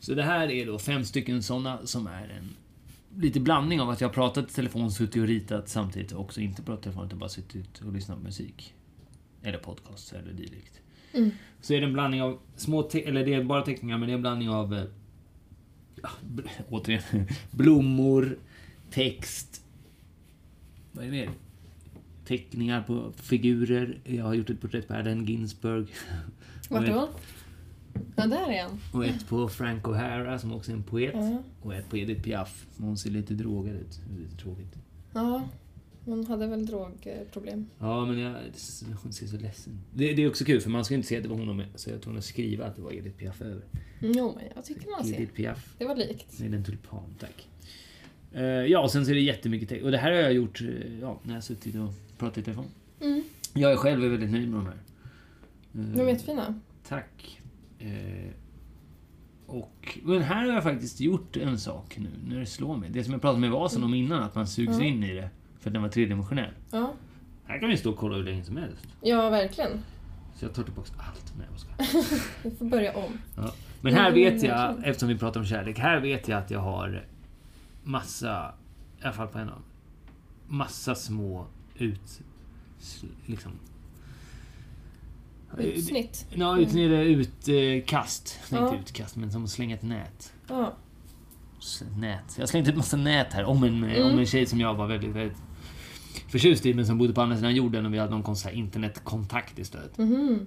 Så 0.00 0.14
det 0.14 0.22
här 0.22 0.50
är 0.50 0.66
då 0.66 0.78
fem 0.78 1.04
stycken 1.04 1.42
såna 1.42 1.86
som 1.86 2.06
är 2.06 2.28
en 2.28 2.56
lite 3.22 3.40
blandning 3.40 3.80
av 3.80 3.90
att 3.90 4.00
jag 4.00 4.08
har 4.08 4.14
pratat 4.14 4.50
i 4.50 4.54
telefon, 4.54 4.90
suttit 4.92 5.16
och 5.22 5.28
ritat 5.28 5.68
samtidigt 5.68 6.12
och 6.12 6.20
också 6.20 6.40
inte 6.40 6.62
pratat 6.62 6.80
i 6.80 6.84
telefon 6.84 7.06
utan 7.06 7.18
bara 7.18 7.28
suttit 7.28 7.80
och 7.80 7.92
lyssnat 7.92 8.18
på 8.18 8.24
musik. 8.24 8.74
Eller 9.42 9.58
podcast 9.58 10.12
eller 10.12 10.32
dylikt. 10.32 10.80
Mm. 11.12 11.30
Så 11.60 11.74
är 11.74 11.80
det 11.80 11.86
en 11.86 11.92
blandning 11.92 12.22
av 12.22 12.38
små, 12.56 12.88
eller 12.94 13.24
det 13.24 13.34
är 13.34 13.44
bara 13.44 13.62
teckningar 13.62 13.98
men 13.98 14.06
det 14.08 14.12
är 14.12 14.14
en 14.16 14.20
blandning 14.20 14.48
av 14.50 14.74
eh, 14.74 14.84
ja, 16.02 16.08
återigen, 16.68 17.02
blommor, 17.50 18.38
text, 18.90 19.64
vad 20.92 21.04
är 21.04 21.10
det 21.10 21.16
mer? 21.16 21.30
Teckningar 22.28 22.82
på 22.82 23.12
figurer. 23.16 24.00
Jag 24.04 24.24
har 24.24 24.34
gjort 24.34 24.50
ett 24.50 24.60
porträtt 24.60 24.88
på 24.88 24.94
Allen 24.94 25.24
Ginsberg. 25.24 25.86
Vart 26.68 26.86
då? 26.86 27.08
Ja, 28.16 28.26
där 28.26 28.50
är 28.50 28.62
han. 28.62 28.80
och 28.92 29.04
ett 29.06 29.28
på 29.28 29.48
Frank 29.48 29.84
O'Hara 29.84 30.38
som 30.38 30.52
också 30.52 30.70
är 30.70 30.76
en 30.76 30.82
poet. 30.82 31.14
Ja. 31.14 31.42
Och 31.62 31.74
ett 31.74 31.90
på 31.90 31.96
Edith 31.96 32.22
Piaf. 32.22 32.66
Hon 32.78 32.96
ser 32.96 33.10
lite 33.10 33.34
drogad 33.34 33.74
ut. 33.76 34.00
Lite 34.18 34.36
tråkigt. 34.36 34.78
Ja, 35.12 35.48
hon 36.04 36.26
hade 36.26 36.46
väl 36.46 36.66
drogproblem. 36.66 37.66
Ja, 37.78 38.06
men 38.06 38.18
jag, 38.18 38.34
hon 39.02 39.12
ser 39.12 39.26
så 39.26 39.36
ledsen 39.36 39.80
Det, 39.94 40.14
det 40.14 40.22
är 40.22 40.28
också 40.28 40.44
kul 40.44 40.60
för 40.60 40.70
man 40.70 40.84
ska 40.84 40.94
inte 40.94 41.08
se 41.08 41.16
att 41.16 41.22
det 41.22 41.28
var 41.28 41.36
hon 41.36 41.56
med, 41.56 41.66
så 41.74 41.90
jag 41.90 42.02
tror 42.02 42.12
hon 42.12 42.22
skriva 42.22 42.66
att 42.66 42.76
det 42.76 42.82
var 42.82 42.92
Edith 42.92 43.16
Piaf 43.16 43.42
över. 43.42 43.64
Jo, 44.00 44.32
men 44.36 44.44
jag 44.54 44.64
tycker 44.64 44.90
man 44.90 45.04
ser. 45.04 45.14
Edith 45.14 45.32
Piaf. 45.32 45.74
Det 45.78 45.84
var 45.84 45.96
likt. 45.96 46.40
Med 46.40 46.54
en 46.54 46.64
tulpan, 46.64 47.14
tack. 47.20 47.48
Eh, 48.38 48.44
ja, 48.44 48.80
och 48.80 48.90
sen 48.90 49.04
så 49.04 49.10
är 49.10 49.14
det 49.14 49.20
jättemycket 49.20 49.68
text. 49.68 49.84
Och 49.84 49.90
det 49.90 49.98
här 49.98 50.10
har 50.12 50.18
jag 50.18 50.32
gjort 50.32 50.60
eh, 50.60 50.98
ja, 51.00 51.18
när 51.22 51.34
jag 51.34 51.44
suttit 51.44 51.74
och 51.76 51.90
pratat 52.18 52.38
i 52.38 52.42
telefon. 52.42 52.66
Mm. 53.00 53.22
Jag 53.54 53.72
är 53.72 53.76
själv 53.76 54.04
är 54.04 54.08
väldigt 54.08 54.30
nöjd 54.30 54.48
med 54.48 54.60
de 54.60 54.66
här. 54.66 54.74
Eh, 55.74 55.96
De 55.96 56.00
är 56.00 56.08
jättefina. 56.08 56.60
Tack. 56.88 57.40
Och 59.46 59.98
men 60.02 60.22
här 60.22 60.46
har 60.46 60.52
jag 60.54 60.62
faktiskt 60.62 61.00
gjort 61.00 61.36
en 61.36 61.58
sak 61.58 61.96
nu, 61.98 62.08
när 62.28 62.40
det 62.40 62.46
slår 62.46 62.76
mig. 62.76 62.90
Det 62.92 63.04
som 63.04 63.12
jag 63.12 63.20
pratade 63.22 63.40
med 63.40 63.50
vasen 63.50 63.84
om 63.84 63.94
innan, 63.94 64.22
att 64.22 64.34
man 64.34 64.46
sugs 64.46 64.78
Ja. 64.78 64.84
in 64.84 65.04
i 65.04 65.14
det. 65.14 65.30
För 65.60 65.70
att 65.70 65.74
den 65.74 65.82
var 65.82 65.88
tredimensionell. 65.88 66.50
Ja, 66.70 66.92
Här 67.46 67.58
kan 67.58 67.68
vi 67.68 67.76
stå 67.76 67.90
och 67.90 67.96
kolla 67.96 68.16
hur 68.16 68.24
länge 68.24 68.44
som 68.44 68.56
helst. 68.56 68.86
ja 69.02 69.30
verkligen. 69.30 69.70
Så 70.36 70.44
jag 70.44 70.54
tar 70.54 70.62
tillbaka 70.62 70.90
allt. 70.98 71.32
Nej, 71.38 71.46
jag 71.50 71.60
skojar. 71.60 72.04
Vi 72.42 72.50
får 72.50 72.64
börja 72.64 72.96
om. 72.96 73.12
ja. 73.36 73.52
Men 73.80 73.94
här 73.94 74.08
Mm, 74.10 74.14
vet 74.14 74.42
jag, 74.42 74.74
eftersom 74.84 75.08
vi 75.08 75.18
pratar 75.18 75.40
om 75.40 75.46
kärlek, 75.46 75.78
här 75.78 76.00
vet 76.00 76.28
jag 76.28 76.38
att 76.38 76.50
jag 76.50 76.60
har 76.60 77.04
massa, 77.88 78.54
i 79.00 79.04
alla 79.04 79.12
fall 79.12 79.28
på 79.28 79.38
en 79.38 79.48
av 79.48 79.62
massa 80.46 80.94
små 80.94 81.46
ut... 81.78 82.20
Liksom... 83.26 83.52
Utsnitt. 85.58 86.26
Ja, 86.34 86.58
ut, 86.58 86.74
utkast. 87.48 88.38
Nej, 88.50 88.60
Ja. 88.60 88.68
inte 88.68 88.80
utkast, 88.80 89.16
men 89.16 89.32
som 89.32 89.44
att 89.44 89.50
slänga 89.50 89.74
ett 89.74 89.82
nät. 89.82 90.32
Ja. 90.48 90.74
nät. 91.96 92.36
Jag 92.38 92.48
slängt 92.48 92.68
ut 92.68 92.76
massa 92.76 92.96
nät 92.96 93.32
här 93.32 93.44
om 93.44 93.64
en, 93.64 93.84
Mm. 93.84 94.12
om 94.12 94.18
en 94.18 94.26
tjej 94.26 94.46
som 94.46 94.60
jag 94.60 94.74
var 94.74 94.86
väldigt, 94.86 95.10
väldigt 95.10 95.38
förtjust 96.28 96.66
i 96.66 96.74
men 96.74 96.86
som 96.86 96.98
bodde 96.98 97.12
på 97.12 97.20
andra 97.22 97.36
sidan 97.36 97.54
jorden 97.54 97.86
och 97.86 97.94
vi 97.94 97.98
hade 97.98 98.10
någon 98.10 98.22
konstig 98.22 98.50
internetkontakt 98.52 99.58
istället. 99.58 99.98
Mhm. 99.98 100.46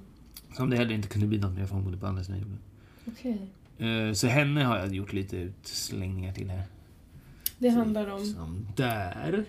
Som 0.53 0.69
det 0.69 0.77
heller 0.77 0.95
inte 0.95 1.07
kunde 1.07 1.27
bli 1.27 1.37
något 1.39 1.57
mer 1.57 1.65
för 1.65 1.75
hon 1.75 1.83
bodde 1.83 1.97
på 1.97 2.07
andra 2.07 2.23
sidan 2.23 2.39
jorden. 2.39 2.59
Okej. 3.07 3.47
Eh, 3.77 4.13
Så 4.13 4.27
henne 4.27 4.63
har 4.63 4.77
jag 4.77 4.95
gjort 4.95 5.13
lite 5.13 5.37
utslängningar 5.37 6.33
till 6.33 6.49
här. 6.49 6.63
Det 7.61 7.69
handlar 7.69 8.07
om... 8.07 8.25
Som 8.25 8.67
där. 8.75 9.45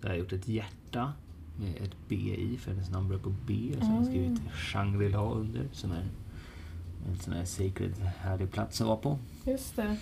Där 0.00 0.08
har 0.08 0.14
jag 0.14 0.18
gjort 0.18 0.32
ett 0.32 0.48
hjärta 0.48 1.12
med 1.60 1.82
ett 1.82 1.96
B 2.08 2.14
i 2.16 2.56
för 2.60 2.70
hennes 2.70 2.90
namn 2.90 3.08
börjar 3.08 3.22
på 3.22 3.34
B. 3.46 3.54
Och 3.76 3.82
så 3.82 3.86
har 3.86 3.94
jag 3.96 4.02
Ah. 4.02 4.06
skrivit 4.06 4.40
Shangri-La 4.52 5.32
under 5.34 5.68
som 5.72 5.92
är 5.92 6.04
en 7.08 7.18
sån 7.18 7.32
här 7.32 7.44
sacred 7.44 7.92
härlig 8.18 8.50
plats 8.50 8.80
att 8.80 8.86
vara 8.86 8.96
på. 8.96 9.18
Just 9.46 9.76
det. 9.76 9.96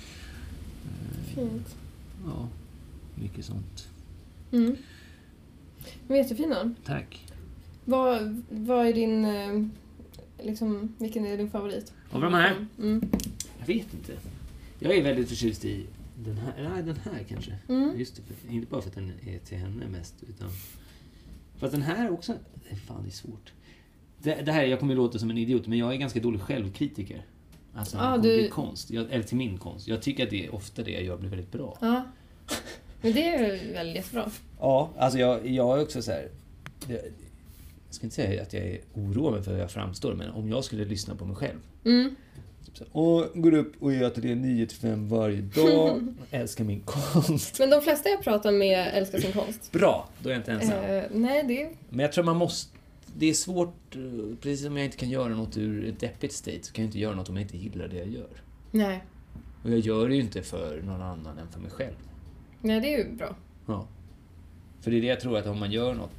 Fint. 1.34 1.76
Ja, 2.26 2.48
mycket 3.14 3.44
sånt. 3.44 3.88
Mm. 4.52 4.76
De 6.08 6.14
är 6.14 6.18
jättefina. 6.18 6.74
Tack. 6.84 7.24
Vad, 7.84 8.42
vad 8.50 8.86
är 8.86 8.92
din... 8.92 9.24
eh, 9.24 9.66
Liksom, 10.46 10.94
vilken 10.98 11.26
är 11.26 11.36
din 11.36 11.50
favorit? 11.50 11.92
Av 12.10 12.20
de 12.20 12.34
här? 12.34 12.66
Mm. 12.78 13.02
Jag 13.58 13.66
vet 13.66 13.94
inte. 13.94 14.12
Jag 14.78 14.96
är 14.96 15.02
väldigt 15.02 15.28
förtjust 15.28 15.64
i 15.64 15.86
den 16.16 16.38
här. 16.38 16.70
Nej, 16.74 16.82
den 16.82 16.96
här 16.96 17.24
kanske. 17.28 17.58
Mm. 17.68 17.98
Just 17.98 18.16
det, 18.16 18.52
inte 18.54 18.66
bara 18.70 18.80
för 18.82 18.88
att 18.88 18.94
den 18.94 19.12
är 19.26 19.38
till 19.38 19.58
henne 19.58 19.88
mest, 19.88 20.14
utan... 20.28 20.48
För 21.56 21.66
att 21.66 21.72
den 21.72 21.82
här 21.82 22.10
också... 22.10 22.34
Det 22.70 22.76
fan, 22.76 23.02
det 23.02 23.08
är 23.08 23.12
svårt. 23.12 23.52
Det, 24.22 24.34
det 24.42 24.52
här, 24.52 24.64
jag 24.64 24.80
kommer 24.80 24.92
att 24.92 24.96
låta 24.98 25.18
som 25.18 25.30
en 25.30 25.38
idiot, 25.38 25.66
men 25.66 25.78
jag 25.78 25.92
är 25.92 25.96
ganska 25.96 26.20
dålig 26.20 26.40
självkritiker. 26.40 27.24
Alltså, 27.74 27.98
Ah, 28.00 28.16
du- 28.18 28.42
du... 28.42 28.48
konst. 28.48 28.90
Jag, 28.90 29.10
eller 29.12 29.24
till 29.24 29.36
min 29.36 29.58
konst. 29.58 29.88
Jag 29.88 30.02
tycker 30.02 30.24
att 30.24 30.30
det 30.30 30.46
är 30.46 30.54
ofta 30.54 30.82
det 30.82 30.90
jag 30.90 31.02
gör 31.02 31.16
blir 31.16 31.30
väldigt 31.30 31.52
bra. 31.52 31.78
Ja. 31.80 32.04
Men 33.02 33.12
det 33.12 33.28
är 33.34 33.72
väl 33.74 33.94
jättebra? 33.96 34.30
Ja, 34.60 34.90
alltså 34.98 35.18
jag, 35.18 35.46
jag 35.48 35.78
är 35.78 35.82
också 35.82 36.02
så 36.02 36.10
här... 36.12 36.28
Jag, 36.88 36.98
jag 37.86 37.94
ska 37.94 38.06
inte 38.06 38.16
säga 38.16 38.42
att 38.42 38.52
jag 38.52 38.62
är 38.64 38.80
orolig 38.94 39.44
för 39.44 39.52
hur 39.52 39.58
jag 39.60 39.70
framstår, 39.70 40.14
men 40.14 40.30
om 40.30 40.48
jag 40.48 40.64
skulle 40.64 40.84
lyssna 40.84 41.14
på 41.14 41.24
mig 41.24 41.36
själv. 41.36 41.58
Mm. 41.84 42.14
Typ 42.74 42.88
Åh, 42.92 43.24
går 43.34 43.54
upp 43.54 43.72
och 43.80 43.92
gör 43.94 44.06
ateljé 44.06 44.34
9 44.34 44.66
till 44.66 44.78
5 44.78 45.08
varje 45.08 45.40
dag. 45.40 46.14
Älskar 46.30 46.64
min 46.64 46.80
konst. 46.80 47.58
Men 47.58 47.70
de 47.70 47.80
flesta 47.80 48.08
jag 48.08 48.22
pratar 48.22 48.52
med 48.52 48.90
älskar 48.94 49.18
sin 49.18 49.32
konst. 49.32 49.72
Bra, 49.72 50.08
då 50.22 50.28
är 50.28 50.32
jag 50.32 50.40
inte 50.40 50.52
ensam. 50.52 50.84
Eh, 50.84 51.04
nej, 51.10 51.42
det... 51.42 51.70
Men 51.88 51.98
jag 51.98 52.12
tror 52.12 52.24
man 52.24 52.36
måste... 52.36 52.76
Det 53.18 53.26
är 53.26 53.34
svårt, 53.34 53.96
eh, 53.96 54.00
precis 54.40 54.66
som 54.66 54.76
jag 54.76 54.84
inte 54.84 54.96
kan 54.96 55.10
göra 55.10 55.28
något 55.28 55.56
ur 55.56 55.88
ett 55.88 56.00
deppigt 56.00 56.32
state, 56.32 56.62
så 56.62 56.72
kan 56.72 56.84
jag 56.84 56.88
inte 56.88 56.98
göra 56.98 57.14
något 57.14 57.28
om 57.28 57.36
jag 57.36 57.42
inte 57.42 57.56
gillar 57.56 57.88
det 57.88 57.96
jag 57.96 58.08
gör. 58.08 58.42
Nej. 58.70 59.04
Och 59.62 59.70
jag 59.70 59.78
gör 59.78 60.08
det 60.08 60.14
ju 60.14 60.20
inte 60.20 60.42
för 60.42 60.82
någon 60.82 61.02
annan 61.02 61.38
än 61.38 61.48
för 61.48 61.60
mig 61.60 61.70
själv. 61.70 61.94
Nej, 62.60 62.80
det 62.80 62.94
är 62.94 62.98
ju 62.98 63.12
bra. 63.12 63.36
Ja. 63.66 63.86
För 64.80 64.90
det 64.90 64.96
är 64.96 65.00
det 65.00 65.06
jag 65.06 65.20
tror 65.20 65.38
att 65.38 65.46
om 65.46 65.58
man 65.58 65.72
gör 65.72 65.94
något, 65.94 66.10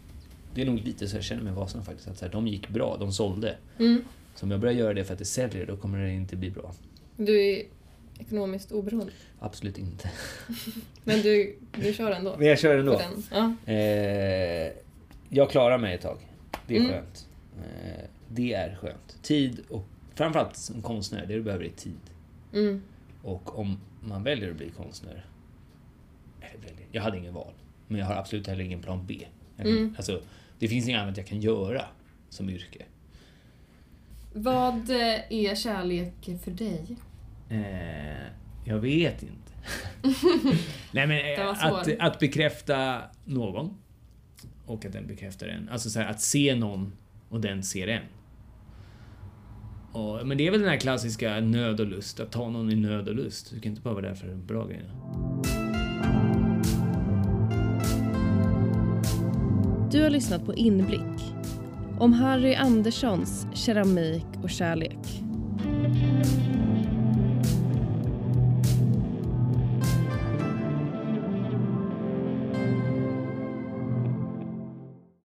det 0.53 0.61
är 0.61 0.65
nog 0.65 0.79
lite 0.79 1.07
så 1.07 1.17
jag 1.17 1.23
känner 1.23 1.43
med 1.43 1.53
Vasan 1.53 1.83
faktiskt, 1.83 2.07
att 2.07 2.17
så 2.17 2.25
här, 2.25 2.31
de 2.31 2.47
gick 2.47 2.69
bra, 2.69 2.97
de 2.99 3.11
sålde. 3.11 3.57
Mm. 3.79 4.01
Så 4.39 4.45
om 4.45 4.51
jag 4.51 4.59
börjar 4.59 4.73
göra 4.75 4.93
det 4.93 5.03
för 5.03 5.13
att 5.13 5.19
det 5.19 5.25
säljer, 5.25 5.65
då 5.65 5.77
kommer 5.77 5.97
det 5.99 6.11
inte 6.11 6.35
bli 6.35 6.51
bra. 6.51 6.71
Du 7.17 7.41
är 7.45 7.63
ekonomiskt 8.19 8.71
oberoende. 8.71 9.11
Absolut 9.39 9.77
inte. 9.77 10.11
Men 11.03 11.21
du, 11.21 11.55
du 11.81 11.93
kör 11.93 12.11
ändå? 12.11 12.35
Men 12.37 12.47
jag 12.47 12.59
kör 12.59 12.77
den. 12.77 13.23
Ja. 13.31 13.73
Eh, 13.73 14.71
jag 15.29 15.49
klarar 15.49 15.77
mig 15.77 15.93
ett 15.95 16.01
tag. 16.01 16.17
Det 16.67 16.75
är 16.75 16.79
Mm. 16.79 16.91
skönt. 16.91 17.27
Eh, 17.57 18.03
det 18.29 18.53
är 18.53 18.75
skönt. 18.75 19.19
Tid 19.23 19.63
och 19.69 19.85
framförallt 20.15 20.55
som 20.55 20.81
konstnär, 20.81 21.25
det 21.25 21.33
du 21.33 21.41
behöver 21.43 21.65
är 21.65 21.69
tid. 21.69 21.99
Mm. 22.53 22.81
Och 23.23 23.59
om 23.59 23.79
man 24.01 24.23
väljer 24.23 24.49
att 24.51 24.57
bli 24.57 24.69
konstnär, 24.69 25.25
jag 26.91 27.01
hade 27.01 27.17
ingen 27.17 27.33
val. 27.33 27.53
Men 27.87 27.99
jag 27.99 28.05
har 28.07 28.15
absolut 28.15 28.47
heller 28.47 28.63
ingen 28.63 28.81
plan 28.81 29.05
B. 29.07 29.25
Kan, 29.57 29.67
Mm. 29.67 29.93
alltså, 29.97 30.21
det 30.59 30.67
finns 30.67 30.87
inget 30.87 31.01
annat 31.01 31.17
jag 31.17 31.25
kan 31.27 31.41
göra 31.41 31.85
som 32.29 32.49
yrke. 32.49 32.85
Vad 34.37 34.89
eh, 34.89 35.33
är 35.33 35.55
kärlek 35.55 36.29
för 36.43 36.51
dig? 36.51 36.97
Eh, 37.49 38.27
jag 38.65 38.79
vet 38.79 39.23
inte. 39.23 39.51
Nej 40.91 41.07
men 41.07 41.39
eh, 41.39 41.65
att, 41.65 41.99
att 41.99 42.19
bekräfta 42.19 43.01
någon 43.25 43.77
och 44.65 44.85
att 44.85 44.93
den 44.93 45.07
bekräftar 45.07 45.47
en. 45.47 45.69
Alltså 45.69 45.89
så 45.89 45.99
här, 45.99 46.09
att 46.09 46.21
se 46.21 46.55
någon 46.55 46.93
och 47.29 47.41
den 47.41 47.63
ser 47.63 47.87
en. 47.87 48.03
Och, 49.91 50.27
men 50.27 50.37
det 50.37 50.47
är 50.47 50.51
väl 50.51 50.59
den 50.59 50.69
här 50.69 50.77
klassiska 50.77 51.39
nöd 51.39 51.79
och 51.79 51.87
lust, 51.87 52.19
att 52.19 52.31
ta 52.31 52.49
någon 52.49 52.71
i 52.71 52.75
nöd 52.75 53.07
och 53.07 53.15
lust. 53.15 53.51
Du 53.53 53.59
kan 53.59 53.69
inte 53.69 53.81
bara 53.81 53.93
vara 53.93 54.07
där 54.07 54.15
för 54.15 54.35
bra 54.35 54.65
grejerna. 54.65 54.93
Du 59.91 60.03
har 60.03 60.09
lyssnat 60.09 60.45
på 60.45 60.53
Inblick 60.53 61.36
om 61.99 62.13
Harry 62.13 62.55
Anderssons 62.55 63.47
keramik 63.53 64.25
och 64.43 64.49
kärlek. 64.49 65.23